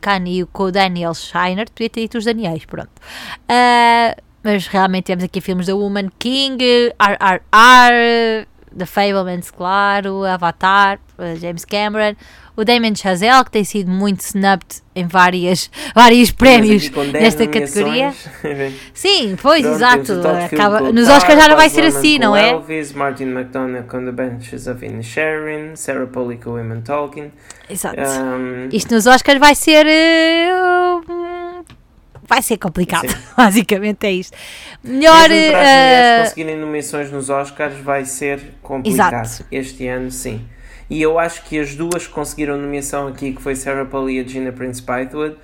Kahn 0.00 0.26
e 0.26 0.44
com 0.46 0.64
o 0.64 0.72
Daniel 0.72 1.14
Shiner, 1.14 1.70
podia 1.70 1.88
ter 1.88 2.00
dito 2.00 2.18
os 2.18 2.24
Daniels, 2.24 2.64
pronto. 2.64 2.90
Eh, 3.48 4.16
mas 4.42 4.66
realmente 4.66 5.04
temos 5.04 5.22
aqui 5.22 5.40
filmes 5.40 5.66
da 5.66 5.74
Woman 5.76 6.08
King, 6.18 6.58
RRR, 6.98 8.46
The 8.76 8.86
Fablemans, 8.86 9.50
claro, 9.50 10.24
Avatar, 10.24 10.98
eh, 11.18 11.36
James 11.36 11.64
Cameron, 11.64 12.14
o 12.56 12.64
Damon 12.64 12.94
Chazelle, 12.94 13.44
que 13.44 13.50
tem 13.50 13.64
sido 13.64 13.90
muito 13.90 14.20
snubbed 14.20 14.82
em 14.94 15.06
várias, 15.06 15.70
vários 15.94 16.30
prémios 16.30 16.84
Mas 16.84 16.86
aqui 16.86 16.94
com 16.94 17.12
10 17.12 17.24
nesta 17.24 17.46
categoria. 17.46 18.14
Sim, 18.92 19.36
pois, 19.40 19.62
Pronto, 19.62 19.76
exato. 19.76 20.12
Acaba, 20.52 20.92
nos 20.92 21.08
Oscars 21.08 21.38
já 21.38 21.48
não 21.48 21.56
vai 21.56 21.68
ser 21.68 21.84
assim, 21.84 22.18
não 22.18 22.36
é? 22.36 22.50
Elvis, 22.50 22.92
Martin 22.92 23.24
McDonagh 23.24 23.86
com 23.86 24.04
The 24.04 24.12
Benches 24.12 24.66
of 24.66 24.84
Inisherin, 24.84 25.74
Sarah 25.74 26.06
Polley 26.06 26.38
com 26.38 26.50
Women 26.50 26.82
Talking. 26.82 27.30
Exato. 27.68 28.00
Um, 28.00 28.68
Isto 28.72 28.94
nos 28.94 29.06
Oscars 29.06 29.38
vai 29.38 29.54
ser. 29.54 29.86
hum, 29.86 31.64
vai 32.26 32.42
ser 32.42 32.56
complicado. 32.56 33.08
Basicamente 33.36 34.06
é 34.06 34.12
isto. 34.12 34.36
Melhor. 34.82 35.28
Mesmo 35.28 35.52
para 35.52 35.60
as 35.60 35.68
mulheres 35.68 36.18
uh, 36.18 36.22
conseguirem 36.24 36.56
nomeações 36.58 37.12
nos 37.12 37.30
Oscars 37.30 37.78
vai 37.78 38.04
ser 38.04 38.54
complicado 38.62 39.24
Exato. 39.24 39.46
este 39.50 39.86
ano, 39.86 40.10
sim. 40.10 40.44
E 40.88 41.00
eu 41.00 41.18
acho 41.18 41.44
que 41.44 41.58
as 41.58 41.76
duas 41.76 42.06
que 42.06 42.12
conseguiram 42.12 42.56
nomeação 42.56 43.06
aqui, 43.06 43.32
que 43.32 43.40
foi 43.40 43.54
Sarah 43.54 43.84
Paul 43.84 44.10
e 44.10 44.18
a 44.18 44.24
Gina 44.24 44.50
Prince 44.50 44.82
Bythewood, 44.82 45.36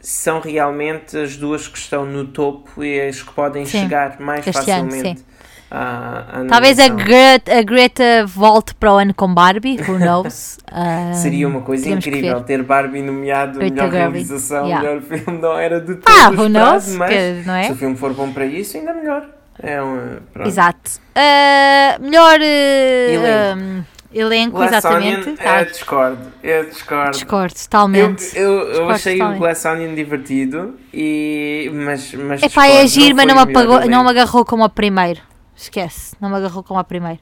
são 0.00 0.40
realmente 0.40 1.16
as 1.16 1.36
duas 1.36 1.68
que 1.68 1.78
estão 1.78 2.04
no 2.04 2.26
topo 2.26 2.82
e 2.82 3.00
as 3.00 3.22
que 3.22 3.32
podem 3.32 3.64
Sim. 3.64 3.82
chegar 3.82 4.18
mais 4.18 4.44
Este 4.44 4.70
ano, 4.70 4.90
facilmente 4.90 5.20
sim. 5.20 5.24
À 5.74 6.44
Talvez 6.48 6.78
a. 6.78 6.88
Greta, 6.88 7.58
a 7.58 7.62
Greta 7.62 8.26
volte 8.26 8.74
para 8.74 8.92
o 8.92 8.96
ano 8.98 9.14
com 9.14 9.32
Barbie, 9.32 9.78
who 9.80 9.96
knows? 10.00 10.58
Uh, 10.70 11.14
Seria 11.14 11.48
uma 11.48 11.62
coisa 11.62 11.88
incrível 11.88 12.42
ter 12.42 12.62
Barbie 12.62 13.02
nomeado 13.02 13.58
Greta 13.58 13.74
melhor 13.74 13.90
Gerwig, 13.90 14.12
realização, 14.12 14.66
yeah. 14.66 14.82
melhor 14.82 15.02
filme, 15.02 15.40
não 15.40 15.58
era 15.58 15.80
de 15.80 15.98
Ah, 16.06 16.28
o 16.30 16.34
who 16.34 16.46
esperado, 16.46 16.48
knows? 16.52 16.94
mas 16.96 17.08
Que- 17.10 17.50
é? 17.50 17.62
se 17.64 17.72
o 17.72 17.76
filme 17.76 17.96
for 17.96 18.12
bom 18.12 18.30
para 18.32 18.44
isso, 18.46 18.76
ainda 18.76 18.92
melhor. 18.92 19.26
É 19.62 19.78
pronto. 20.32 20.48
Exato. 20.48 20.90
Uh, 21.16 22.02
melhor 22.02 22.38
uh, 22.40 22.42
Elenco. 23.14 23.60
um, 23.60 23.84
elenco, 24.12 24.56
Glass 24.56 24.72
exatamente. 24.72 25.32
Tá. 25.32 25.44
é 25.60 25.64
discordo, 25.64 26.18
é 26.42 26.62
discordo. 26.64 27.10
Discordo 27.12 27.54
Eu, 27.54 27.62
totalmente. 27.64 28.36
eu, 28.36 28.42
eu 28.52 28.66
Discordo 28.68 28.92
achei 28.92 29.14
o 29.14 29.18
totalmente. 29.18 29.38
Glass 29.40 29.64
Onion 29.66 29.94
divertido, 29.94 30.74
e, 30.92 31.70
mas, 31.74 32.12
mas 32.14 32.42
Epá, 32.42 32.66
é 32.66 32.86
giro, 32.86 33.14
mas 33.14 33.26
não 33.26 33.34
o 33.34 33.46
me, 33.46 33.50
apagou, 33.52 33.86
não 33.88 34.02
me 34.04 34.10
agarrou 34.10 34.44
como 34.44 34.64
a 34.64 34.68
primeiro. 34.68 35.20
Esquece, 35.54 36.16
não 36.20 36.28
me 36.30 36.36
agarrou 36.36 36.62
como 36.62 36.80
a 36.80 36.84
primeiro. 36.84 37.20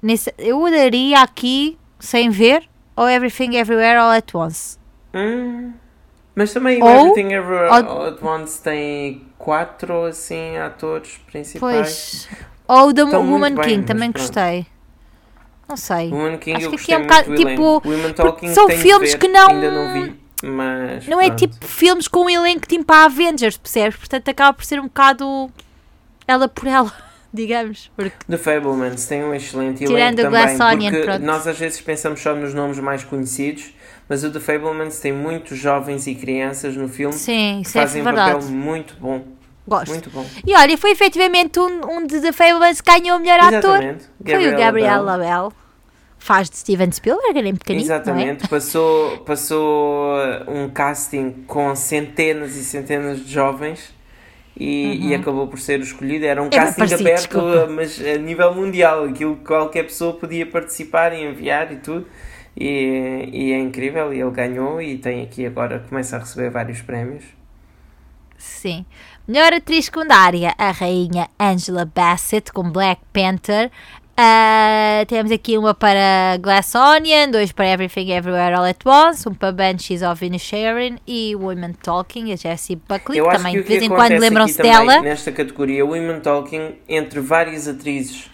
Nesse, 0.00 0.34
eu 0.38 0.62
daria 0.70 1.20
aqui, 1.22 1.78
sem 2.00 2.30
ver, 2.30 2.68
ou 2.96 3.08
Everything 3.08 3.56
Everywhere 3.56 3.98
All 3.98 4.10
At 4.10 4.34
Once. 4.34 4.78
Hum, 5.14 5.72
mas 6.34 6.52
também 6.52 6.82
Ou- 6.82 6.88
Everything 6.88 7.32
Ever 7.34 7.62
ou- 7.64 7.72
All 7.72 8.06
at 8.06 8.22
Once 8.22 8.60
tem 8.62 9.26
quatro 9.38 10.04
assim 10.06 10.56
atores 10.56 11.18
principais. 11.30 12.28
Pois. 12.28 12.42
Ou 12.68 12.92
The 12.94 13.02
Estão 13.02 13.30
Woman 13.30 13.54
bem, 13.54 13.64
King, 13.64 13.84
também 13.86 14.10
pronto. 14.10 14.22
gostei. 14.26 14.66
Não 15.68 15.76
sei. 15.76 16.10
Woman 16.10 16.38
King 16.38 16.56
Acho 16.56 16.66
eu 16.66 16.70
que 16.70 16.76
aqui 16.76 16.92
é 16.94 16.98
um 16.98 17.02
bocado, 17.02 17.30
do 17.30 17.36
tipo, 17.36 17.82
são 18.54 18.68
filmes 18.70 19.12
ver, 19.12 19.18
que 19.18 19.28
não- 19.28 19.50
Ainda 19.50 19.70
não 19.70 19.92
vi, 19.92 20.20
mas 20.42 21.06
Não 21.06 21.20
é 21.20 21.26
pronto. 21.26 21.38
tipo 21.38 21.64
filmes 21.66 22.08
com 22.08 22.20
um 22.24 22.30
elenco 22.30 22.66
tipo 22.66 22.84
para 22.84 23.04
Avengers, 23.04 23.56
percebes? 23.56 23.96
Portanto 23.98 24.28
acaba 24.28 24.52
por 24.52 24.64
ser 24.64 24.80
um 24.80 24.84
bocado 24.84 25.50
ela 26.26 26.48
por 26.48 26.66
ela, 26.66 26.92
digamos. 27.32 27.90
Porque 27.96 28.16
The 28.28 28.38
Fablemans 28.38 29.06
tem 29.06 29.24
um 29.24 29.34
excelente 29.34 29.78
Tirando 29.84 30.18
elenco 30.20 30.22
também, 30.22 30.56
Glass 30.56 30.72
Onion, 30.72 30.90
porque 30.90 31.04
pronto. 31.04 31.22
nós 31.22 31.46
às 31.46 31.58
vezes 31.58 31.80
pensamos 31.80 32.20
só 32.20 32.34
nos 32.34 32.54
nomes 32.54 32.78
mais 32.78 33.04
conhecidos, 33.04 33.74
mas 34.08 34.24
o 34.24 34.30
The 34.30 34.40
Fablemans 34.40 35.00
tem 35.00 35.12
muitos 35.12 35.58
jovens 35.58 36.06
e 36.06 36.14
crianças 36.14 36.76
no 36.76 36.88
filme 36.88 37.14
sim, 37.14 37.62
que 37.64 37.78
é 37.78 37.80
fazem 37.82 38.02
um 38.02 38.04
verdade. 38.04 38.32
papel 38.34 38.48
muito 38.50 38.94
bom, 39.00 39.24
Gosto. 39.66 39.90
muito 39.90 40.10
bom. 40.10 40.26
E 40.46 40.54
olha, 40.54 40.76
foi 40.76 40.90
efetivamente 40.90 41.58
um, 41.58 41.96
um 41.96 42.06
de 42.06 42.20
The 42.20 42.32
Fablemans 42.32 42.80
que 42.80 42.90
ganhou 42.90 43.18
o 43.18 43.20
melhor 43.20 43.40
ator. 43.40 43.80
Foi 44.24 44.48
o 44.48 44.56
Gabriel 44.56 44.72
Bell. 44.72 45.04
Labelle. 45.04 45.62
Faz 46.18 46.48
de 46.48 46.56
Steven 46.56 46.92
Spielberg, 46.92 47.36
ele 47.36 47.48
é 47.48 47.52
pequenino, 47.52 47.82
é? 47.82 47.84
Exatamente, 47.96 48.46
passou, 48.46 49.18
passou 49.24 50.14
uh, 50.14 50.48
um 50.48 50.70
casting 50.70 51.44
com 51.48 51.74
centenas 51.74 52.54
e 52.54 52.62
centenas 52.62 53.26
de 53.26 53.32
jovens 53.32 53.92
e, 54.56 55.08
e 55.08 55.14
acabou 55.14 55.46
por 55.48 55.58
ser 55.58 55.80
escolhido. 55.80 56.24
Era 56.24 56.40
um 56.40 56.44
Uhum. 56.44 56.50
Casting 56.50 56.78
parecido, 56.78 57.00
aberto, 57.02 57.18
desculpa. 57.18 57.66
mas 57.72 58.00
a 58.00 58.18
nível 58.18 58.54
mundial, 58.54 59.04
aquilo 59.04 59.36
que 59.36 59.44
qualquer 59.44 59.84
pessoa 59.84 60.14
podia 60.14 60.46
participar 60.46 61.12
e 61.12 61.24
enviar 61.24 61.72
e 61.72 61.76
tudo. 61.76 62.06
E, 62.56 63.28
e 63.32 63.52
é 63.52 63.58
incrível, 63.58 64.12
e 64.12 64.20
ele 64.20 64.30
ganhou 64.30 64.80
e 64.80 64.98
tem 64.98 65.22
aqui 65.22 65.46
agora, 65.46 65.78
começa 65.88 66.16
a 66.16 66.18
receber 66.18 66.50
vários 66.50 66.82
prémios. 66.82 67.24
Sim. 68.36 68.84
Melhor 69.26 69.52
atriz 69.52 69.84
secundária, 69.84 70.52
a 70.58 70.72
rainha 70.72 71.28
Angela 71.38 71.84
Bassett 71.84 72.52
com 72.52 72.70
Black 72.70 73.00
Panther. 73.12 73.70
Ah, 74.16 75.04
temos 75.08 75.32
aqui 75.32 75.56
uma 75.56 75.72
para 75.72 76.36
Glass 76.38 76.74
Onion, 76.74 77.30
dois 77.30 77.50
para 77.50 77.66
Everything 77.66 78.10
Everywhere 78.12 78.54
All 78.54 78.64
At 78.64 78.84
Once, 78.84 79.26
um 79.26 79.32
para 79.32 79.52
Banshees 79.52 80.02
of 80.02 80.24
Inisherin 80.24 80.98
e 81.06 81.34
Women 81.34 81.72
Talking, 81.82 82.30
a 82.32 82.36
Jessie 82.36 82.76
Buckley, 82.76 83.18
Eu 83.18 83.28
que 83.28 83.36
também 83.36 83.54
que 83.54 83.62
de 83.62 83.68
vez 83.68 83.82
em 83.82 83.88
quando 83.88 84.18
lembram-se 84.18 84.60
dela. 84.60 85.00
nesta 85.00 85.32
categoria, 85.32 85.84
Women 85.84 86.20
Talking, 86.20 86.76
entre 86.86 87.20
várias 87.20 87.66
atrizes 87.66 88.30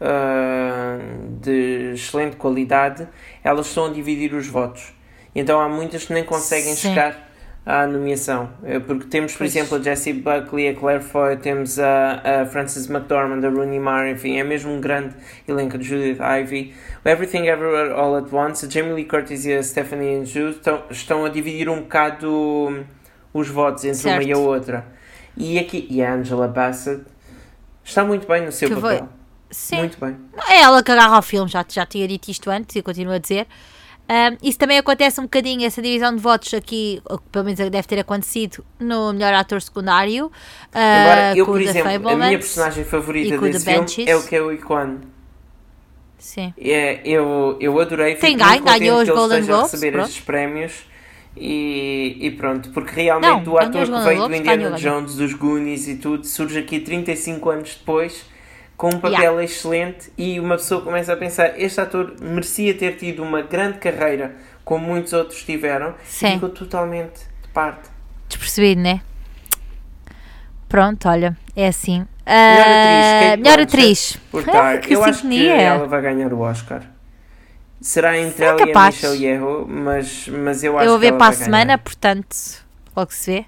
ah, 0.00 0.98
de 1.40 1.92
excelente 1.94 2.36
qualidade, 2.36 3.08
elas 3.42 3.66
estão 3.66 3.86
a 3.86 3.90
dividir 3.90 4.34
os 4.34 4.46
votos. 4.46 4.92
Então 5.34 5.58
há 5.58 5.68
muitas 5.68 6.04
que 6.04 6.12
nem 6.12 6.22
conseguem 6.22 6.74
Sim. 6.74 6.88
chegar 6.90 7.23
à 7.66 7.86
nomeação. 7.86 8.50
Eh, 8.62 8.78
Porque 8.78 9.06
temos, 9.06 9.32
por 9.32 9.38
Pois. 9.38 9.56
exemplo, 9.56 9.78
a 9.78 9.80
Jessie 9.82 10.12
Buckley, 10.12 10.68
a 10.68 10.74
Claire 10.74 11.02
Foy, 11.02 11.36
temos 11.38 11.78
a, 11.78 12.42
a 12.42 12.46
Frances 12.46 12.88
McDormand, 12.90 13.44
a 13.44 13.48
Rooney 13.50 13.78
Mara, 13.80 14.10
enfim, 14.10 14.36
é 14.38 14.44
mesmo 14.44 14.70
um 14.72 14.80
grande 14.80 15.14
elenco 15.48 15.78
de 15.78 15.84
Judith 15.84 16.18
Ivy. 16.20 16.74
O 17.04 17.08
Everything 17.08 17.46
Everywhere 17.46 17.92
All 17.92 18.16
At 18.16 18.32
Once, 18.32 18.66
a 18.66 18.68
Jamie 18.68 18.92
Lee 18.92 19.04
Curtis 19.06 19.44
e 19.46 19.52
a 19.54 19.62
Stephanie 19.62 20.16
Andrew 20.16 20.50
estão, 20.50 20.82
estão 20.90 21.24
a 21.24 21.28
dividir 21.30 21.68
um 21.68 21.80
bocado 21.82 22.84
os 23.32 23.48
votos 23.48 23.84
entre 23.84 24.08
uma 24.08 24.22
e 24.22 24.32
a 24.32 24.36
Certo. 24.36 24.40
outra. 24.48 24.86
E 25.36 25.58
aqui, 25.58 25.86
e 25.90 26.02
a 26.02 26.14
Angela 26.14 26.46
Bassett 26.46 27.02
está 27.82 28.04
muito 28.04 28.26
bem 28.28 28.44
no 28.44 28.52
seu 28.52 28.68
Que 28.68 28.76
foi- 28.76 28.94
papel. 28.98 29.08
Sim. 29.50 29.76
Muito 29.76 29.98
bem. 30.00 30.16
É 30.48 30.62
ela 30.62 30.82
que 30.82 30.90
agarra 30.90 31.14
ao 31.16 31.22
filme, 31.22 31.48
já, 31.48 31.64
já 31.68 31.86
tinha 31.86 32.08
dito 32.08 32.28
isto 32.28 32.50
antes 32.50 32.74
e 32.74 32.82
continuo 32.82 33.14
a 33.14 33.18
dizer. 33.18 33.46
Um, 34.06 34.36
isso 34.46 34.58
também 34.58 34.76
acontece 34.76 35.18
um 35.18 35.24
bocadinho, 35.24 35.66
essa 35.66 35.80
divisão 35.80 36.14
de 36.14 36.20
votos 36.20 36.52
aqui, 36.52 37.00
pelo 37.32 37.44
menos 37.44 37.58
deve 37.58 37.82
ter 37.88 37.98
acontecido 37.98 38.64
no 38.78 39.14
melhor 39.14 39.32
ator 39.32 39.62
secundário. 39.62 40.26
Uh, 40.26 41.36
eu, 41.36 41.46
com 41.46 41.52
por 41.52 41.60
exemplo, 41.62 42.08
a 42.10 42.16
minha 42.16 42.38
personagem 42.38 42.84
favorita 42.84 43.38
desse 43.38 43.64
filme 43.64 44.10
é 44.10 44.16
o 44.16 44.22
que 44.22 44.36
é 44.36 44.42
o 44.42 44.52
Icon. 44.52 44.98
Sim. 46.18 46.52
É, 46.58 47.00
eu, 47.04 47.56
eu 47.60 47.78
adorei, 47.80 48.14
Tem 48.16 48.36
ganho, 48.36 48.62
ganhou 48.62 49.02
os 49.02 49.08
Golden 49.08 49.44
Globes, 49.44 49.72
receber 49.72 49.92
pronto. 49.92 50.08
estes 50.08 50.24
prémios 50.24 50.84
e, 51.36 52.16
e 52.20 52.30
pronto, 52.30 52.70
porque 52.70 53.02
realmente 53.02 53.46
Não, 53.46 53.52
o 53.54 53.58
ator 53.58 53.84
que 53.84 54.04
veio 54.04 54.28
do 54.28 54.34
Indiana. 54.34 54.76
Jones, 54.76 55.16
dos 55.16 55.34
Goonies 55.34 55.88
e 55.88 55.96
tudo, 55.96 56.26
surge 56.26 56.58
aqui 56.58 56.80
35 56.80 57.50
anos 57.50 57.74
depois 57.74 58.33
com 58.76 58.88
um 58.88 58.98
papel 59.00 59.40
excelente 59.40 60.12
e 60.18 60.38
uma 60.40 60.56
pessoa 60.56 60.80
começa 60.82 61.12
a 61.12 61.16
pensar, 61.16 61.58
este 61.60 61.80
ator 61.80 62.14
merecia 62.20 62.74
ter 62.74 62.96
tido 62.96 63.22
uma 63.22 63.40
grande 63.42 63.78
carreira 63.78 64.34
como 64.64 64.86
muitos 64.86 65.12
outros 65.12 65.42
tiveram 65.44 65.94
Sim. 66.04 66.26
e 66.28 66.32
ficou 66.34 66.48
totalmente 66.48 67.20
de 67.42 67.48
parte. 67.48 67.88
Despercebido, 68.28 68.80
né? 68.80 69.00
Pronto, 70.68 71.08
olha, 71.08 71.36
é 71.54 71.68
assim. 71.68 72.06
Melhor 72.26 72.26
Ah, 72.26 72.56
atriz, 72.56 73.30
Kate 73.30 73.42
melhor 73.42 73.56
Blanchett, 73.56 73.62
atriz. 73.62 74.18
Ah, 74.54 74.78
que 74.78 74.92
eu 74.94 75.04
acho 75.04 75.12
que 75.12 75.18
sintonia. 75.28 75.52
ela 75.60 75.86
vai 75.86 76.02
ganhar 76.02 76.32
o 76.32 76.40
Oscar. 76.40 76.82
Será 77.80 78.18
entre 78.18 78.44
É 78.44 78.48
ela 78.48 78.60
e 78.60 78.62
a 78.62 78.66
capaz. 78.68 78.94
Michelle 78.94 79.22
Yeoh, 79.24 79.66
mas, 79.68 80.26
mas 80.28 80.64
eu 80.64 80.76
acho 80.78 80.86
Eu 80.86 80.90
vou 80.92 80.98
que 80.98 81.02
ver 81.02 81.08
ela 81.08 81.18
para 81.18 81.28
a 81.28 81.32
semana, 81.32 81.78
portanto, 81.78 82.34
logo 82.96 83.12
se 83.12 83.30
vê. 83.30 83.44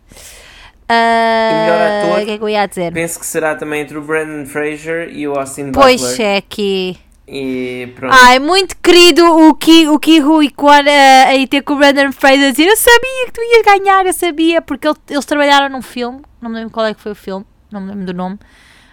Ah, 0.89 1.51
melhor 1.63 1.81
ator? 2.13 2.23
O 2.23 2.25
que 2.27 2.31
é 2.33 2.39
que 2.39 2.45
eu 2.45 2.49
ia 2.49 2.67
dizer? 2.67 2.93
Penso 2.93 3.19
que 3.19 3.27
será 3.27 3.55
também 3.57 3.81
entre 3.83 3.99
o 3.99 4.03
Brandon 4.03 4.47
Fraser 4.47 5.09
e 5.13 5.27
o 5.27 5.35
Austin 5.39 5.73
Pois 5.73 6.01
Butler. 6.01 6.21
é 6.37 6.41
que. 6.41 6.97
E 7.29 7.93
pronto. 7.97 8.15
Ai, 8.15 8.39
muito 8.39 8.77
querido 8.81 9.25
o 9.25 9.53
Ki, 9.55 9.89
o 9.89 9.99
Ki 9.99 10.21
Hui 10.21 10.49
Kwan 10.51 10.85
a, 10.87 11.29
a 11.31 11.35
ir 11.35 11.49
ter 11.49 11.63
com 11.63 11.73
o 11.73 11.77
Brandon 11.77 12.13
Fraser 12.13 12.49
a 12.49 12.51
dizer 12.53 12.69
eu 12.69 12.77
sabia 12.77 13.27
que 13.27 13.33
tu 13.33 13.41
ias 13.43 13.63
ganhar, 13.63 14.07
eu 14.07 14.13
sabia, 14.13 14.63
porque 14.63 14.87
ele- 14.87 14.97
eles 15.11 15.25
trabalharam 15.25 15.69
num 15.69 15.83
filme, 15.83 16.23
não 16.41 16.49
me 16.49 16.57
lembro 16.57 16.71
qual 16.71 16.87
é 16.87 16.95
que 16.95 17.01
foi 17.01 17.11
o 17.11 17.17
filme, 17.17 17.45
não 17.73 17.81
me 17.81 17.89
lembro 17.89 18.07
do 18.07 18.15
nome, 18.15 18.39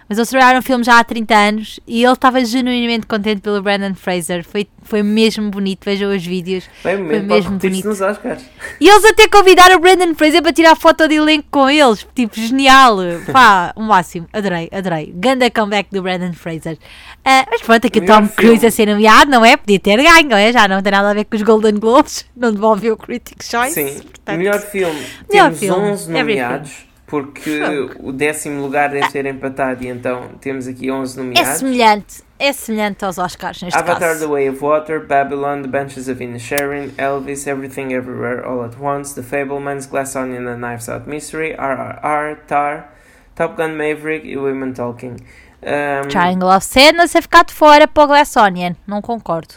mas 0.08 0.18
eles 0.18 0.28
trabalharam 0.28 0.58
num 0.58 0.62
filme 0.62 0.84
já 0.84 0.98
há 0.98 1.04
30 1.04 1.34
anos 1.34 1.80
e 1.86 2.02
ele 2.04 2.12
estava 2.12 2.44
genuinamente 2.44 3.06
contente 3.06 3.40
pelo 3.40 3.62
Brandon 3.62 3.94
Fraser, 3.94 4.44
foi, 4.44 4.66
foi 4.82 5.02
mesmo 5.02 5.50
bonito, 5.50 5.84
vejam 5.84 6.14
os 6.14 6.24
vídeos. 6.24 6.64
Bem, 6.82 6.96
foi 6.96 7.04
mesmo, 7.04 7.28
mesmo 7.28 7.58
bonito. 7.58 7.88
nos 7.88 8.00
Oscars. 8.00 8.42
E 8.80 8.88
eles 8.88 9.04
até 9.04 9.28
convidaram 9.28 9.76
o 9.76 9.78
Brandon 9.80 10.14
Fraser 10.14 10.42
para 10.42 10.52
tirar 10.52 10.76
foto 10.76 11.08
de 11.08 11.14
elenco 11.14 11.48
com 11.50 11.68
eles. 11.68 12.06
Tipo, 12.14 12.34
genial. 12.38 12.98
Pá, 13.32 13.72
o 13.76 13.82
máximo. 13.82 14.28
Adorei, 14.32 14.68
adorei. 14.72 15.12
Ganda 15.16 15.50
comeback 15.50 15.88
do 15.90 16.02
Brandon 16.02 16.32
Fraser. 16.32 16.78
Ah, 17.24 17.46
mas 17.50 17.62
pronto, 17.62 17.86
aqui 17.86 18.00
o 18.00 18.06
Tom 18.06 18.28
Cruise 18.28 18.66
a 18.66 18.70
ser 18.70 18.86
nomeado, 18.86 19.30
não 19.30 19.44
é? 19.44 19.56
Podia 19.56 19.80
ter 19.80 19.96
ganho, 19.96 20.28
não 20.28 20.36
é? 20.36 20.52
Já 20.52 20.68
não 20.68 20.82
tem 20.82 20.92
nada 20.92 21.10
a 21.10 21.14
ver 21.14 21.24
com 21.24 21.36
os 21.36 21.42
Golden 21.42 21.74
Globes. 21.78 22.24
Não 22.36 22.52
devolveu 22.52 22.94
o 22.94 22.96
Critics' 22.96 23.48
Choice. 23.48 23.74
Sim. 23.74 24.02
portanto. 24.02 24.36
Melhor 24.38 24.60
filme. 24.60 25.02
Melhor 25.30 25.44
temos 25.44 25.58
filme. 25.58 25.90
11 25.90 26.02
Every 26.10 26.18
nomeados. 26.18 26.93
Porque 27.14 27.60
o 28.00 28.10
décimo 28.12 28.60
lugar 28.60 28.90
deve 28.90 29.08
ser 29.10 29.24
empatado 29.26 29.84
e 29.84 29.88
então 29.88 30.30
temos 30.40 30.66
aqui 30.66 30.90
11 30.90 31.14
É 31.18 31.22
nomeados. 31.22 31.58
semelhante. 31.58 32.22
É 32.38 32.52
semelhante 32.52 33.04
aos 33.04 33.16
Oscars 33.18 33.62
neste 33.62 33.78
Avatar 33.78 34.08
caso. 34.10 34.20
The 34.20 34.26
Way 34.26 34.48
of 34.50 34.60
Water, 34.64 35.06
Babylon, 35.06 35.62
The 35.62 35.68
Benches 35.68 36.08
of 36.08 36.22
Inisherin, 36.22 36.92
Elvis, 36.98 37.46
Everything 37.46 37.92
Everywhere 37.94 38.44
All 38.44 38.64
at 38.64 38.76
Once, 38.80 39.14
The 39.14 39.22
Fablemans, 39.22 39.86
Glass 39.88 40.16
Onion 40.16 40.48
and 40.48 40.58
Knives 40.58 40.88
Out 40.88 41.08
Mystery, 41.08 41.54
RRR, 41.56 42.38
Tar, 42.48 42.92
Top 43.36 43.56
Gun 43.56 43.76
Maverick 43.76 44.26
e 44.28 44.36
Women 44.36 44.72
Talking. 44.72 45.16
Um, 45.62 46.08
Triangle 46.08 46.48
of 46.50 46.64
Sadness 46.66 47.14
a 47.16 47.22
ficar 47.22 47.44
de 47.44 47.54
fora 47.54 47.86
para 47.86 48.02
o 48.02 48.06
Glass 48.08 48.36
Onion. 48.36 48.74
Não 48.86 49.00
concordo. 49.00 49.54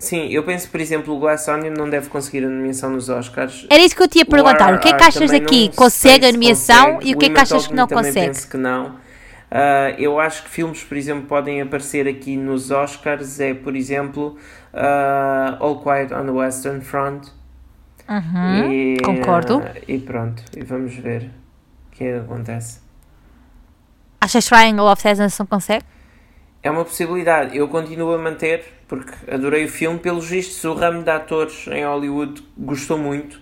Sim, 0.00 0.28
eu 0.28 0.42
penso, 0.42 0.66
por 0.70 0.80
exemplo, 0.80 1.14
o 1.14 1.18
Glass 1.18 1.46
Onion 1.46 1.74
não 1.76 1.88
deve 1.88 2.08
conseguir 2.08 2.42
a 2.42 2.48
nomeação 2.48 2.88
nos 2.88 3.10
Oscars. 3.10 3.66
Era 3.68 3.82
isso 3.82 3.94
que 3.94 4.02
eu 4.02 4.08
te 4.08 4.18
ia 4.18 4.24
perguntar. 4.24 4.72
O, 4.72 4.80
que 4.80 4.88
é 4.88 4.96
que 4.96 5.04
achas 5.04 5.30
daqui? 5.30 5.70
Consegue 5.76 6.24
a 6.24 6.32
nomeação 6.32 7.00
e 7.02 7.14
o 7.14 7.18
que 7.18 7.26
é 7.26 7.28
que 7.28 7.38
achas 7.38 7.66
que 7.66 7.74
não 7.74 7.86
consegue? 7.86 8.28
penso 8.28 8.48
que 8.48 8.56
não. 8.56 8.86
Uh, 9.50 9.92
eu 9.98 10.18
acho 10.18 10.44
que 10.44 10.48
filmes, 10.48 10.82
por 10.82 10.96
exemplo, 10.96 11.26
podem 11.26 11.60
aparecer 11.60 12.08
aqui 12.08 12.34
nos 12.34 12.70
Oscars. 12.70 13.38
É, 13.40 13.52
por 13.52 13.76
exemplo, 13.76 14.38
uh, 14.72 15.62
All 15.62 15.82
Quiet 15.82 16.14
on 16.14 16.24
the 16.24 16.32
Western 16.32 16.80
Front. 16.80 17.26
Uhum, 18.08 18.72
e, 18.72 18.96
concordo. 19.04 19.58
Uh, 19.58 19.64
e 19.86 19.98
pronto, 19.98 20.42
e 20.56 20.64
vamos 20.64 20.94
ver 20.94 21.30
o 21.88 21.90
que, 21.90 22.04
é 22.04 22.12
que 22.12 22.18
acontece. 22.20 22.80
Achas 24.18 24.46
Triangle 24.46 24.90
of 24.90 25.02
Sadness 25.02 25.38
não 25.38 25.44
consegue? 25.44 25.84
É 26.62 26.70
uma 26.70 26.84
possibilidade. 26.84 27.56
Eu 27.56 27.68
continuo 27.68 28.12
a 28.14 28.18
manter, 28.18 28.64
porque 28.86 29.12
adorei 29.30 29.64
o 29.64 29.68
filme. 29.68 29.98
Pelos 29.98 30.28
vistos, 30.28 30.62
o 30.64 30.74
ramo 30.74 31.02
de 31.02 31.10
atores 31.10 31.66
em 31.68 31.84
Hollywood 31.84 32.42
gostou 32.56 32.98
muito 32.98 33.40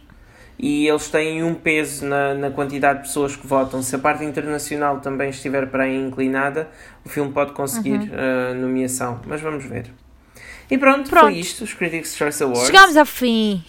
e 0.58 0.88
eles 0.88 1.08
têm 1.08 1.42
um 1.42 1.54
peso 1.54 2.04
na, 2.04 2.34
na 2.34 2.50
quantidade 2.50 3.00
de 3.00 3.06
pessoas 3.06 3.36
que 3.36 3.46
votam. 3.46 3.80
Se 3.82 3.94
a 3.94 3.98
parte 3.98 4.24
internacional 4.24 5.00
também 5.00 5.30
estiver 5.30 5.68
para 5.68 5.84
aí 5.84 5.96
inclinada, 5.96 6.68
o 7.04 7.08
filme 7.08 7.32
pode 7.32 7.52
conseguir 7.52 7.98
uhum. 7.98 8.06
uh, 8.06 8.54
nomeação. 8.54 9.20
Mas 9.26 9.40
vamos 9.40 9.64
ver. 9.64 9.86
E 10.70 10.76
pronto, 10.76 11.08
pronto, 11.08 11.26
foi 11.26 11.34
isto, 11.36 11.64
os 11.64 11.72
Critics' 11.72 12.16
Choice 12.16 12.42
Awards. 12.42 12.66
Chegamos 12.66 12.96
ao 12.96 13.06
fim 13.06 13.64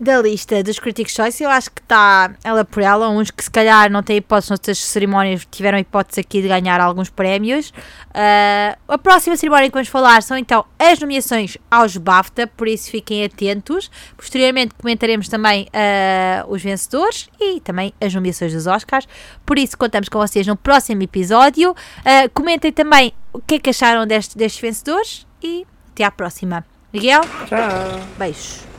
da 0.00 0.22
lista 0.22 0.62
dos 0.62 0.78
Critics' 0.78 1.12
Choice, 1.12 1.44
eu 1.44 1.50
acho 1.50 1.70
que 1.70 1.82
está 1.82 2.32
ela 2.42 2.64
por 2.64 2.82
ela. 2.82 3.10
Uns 3.10 3.30
que 3.30 3.44
se 3.44 3.50
calhar 3.50 3.90
não 3.90 4.02
têm 4.02 4.16
hipótese 4.16 4.50
noutras 4.50 4.78
cerimónias, 4.78 5.46
tiveram 5.50 5.78
hipótese 5.78 6.20
aqui 6.20 6.40
de 6.40 6.48
ganhar 6.48 6.80
alguns 6.80 7.10
prémios. 7.10 7.68
Uh, 7.68 8.78
a 8.88 8.96
próxima 8.96 9.36
cerimónia 9.36 9.68
que 9.68 9.74
vamos 9.74 9.88
falar 9.88 10.22
são 10.22 10.38
então 10.38 10.64
as 10.78 10.98
nomeações 10.98 11.58
aos 11.70 11.98
BAFTA, 11.98 12.46
por 12.46 12.66
isso 12.66 12.90
fiquem 12.90 13.22
atentos. 13.24 13.90
Posteriormente 14.16 14.74
comentaremos 14.74 15.28
também 15.28 15.66
uh, 15.66 16.50
os 16.50 16.62
vencedores 16.62 17.28
e 17.38 17.60
também 17.60 17.92
as 18.00 18.14
nomeações 18.14 18.54
dos 18.54 18.66
Oscars. 18.66 19.06
Por 19.44 19.58
isso 19.58 19.76
contamos 19.76 20.08
com 20.08 20.18
vocês 20.18 20.46
no 20.46 20.56
próximo 20.56 21.02
episódio. 21.02 21.72
Uh, 21.72 22.30
comentem 22.32 22.72
também 22.72 23.12
o 23.34 23.40
que 23.40 23.56
é 23.56 23.58
que 23.58 23.68
acharam 23.68 24.06
deste, 24.06 24.38
destes 24.38 24.60
vencedores 24.60 25.26
e 25.42 25.66
até 25.92 26.04
à 26.04 26.10
próxima. 26.10 26.64
Miguel? 26.90 27.20
Tchau. 27.20 28.00
Beijos. 28.18 28.69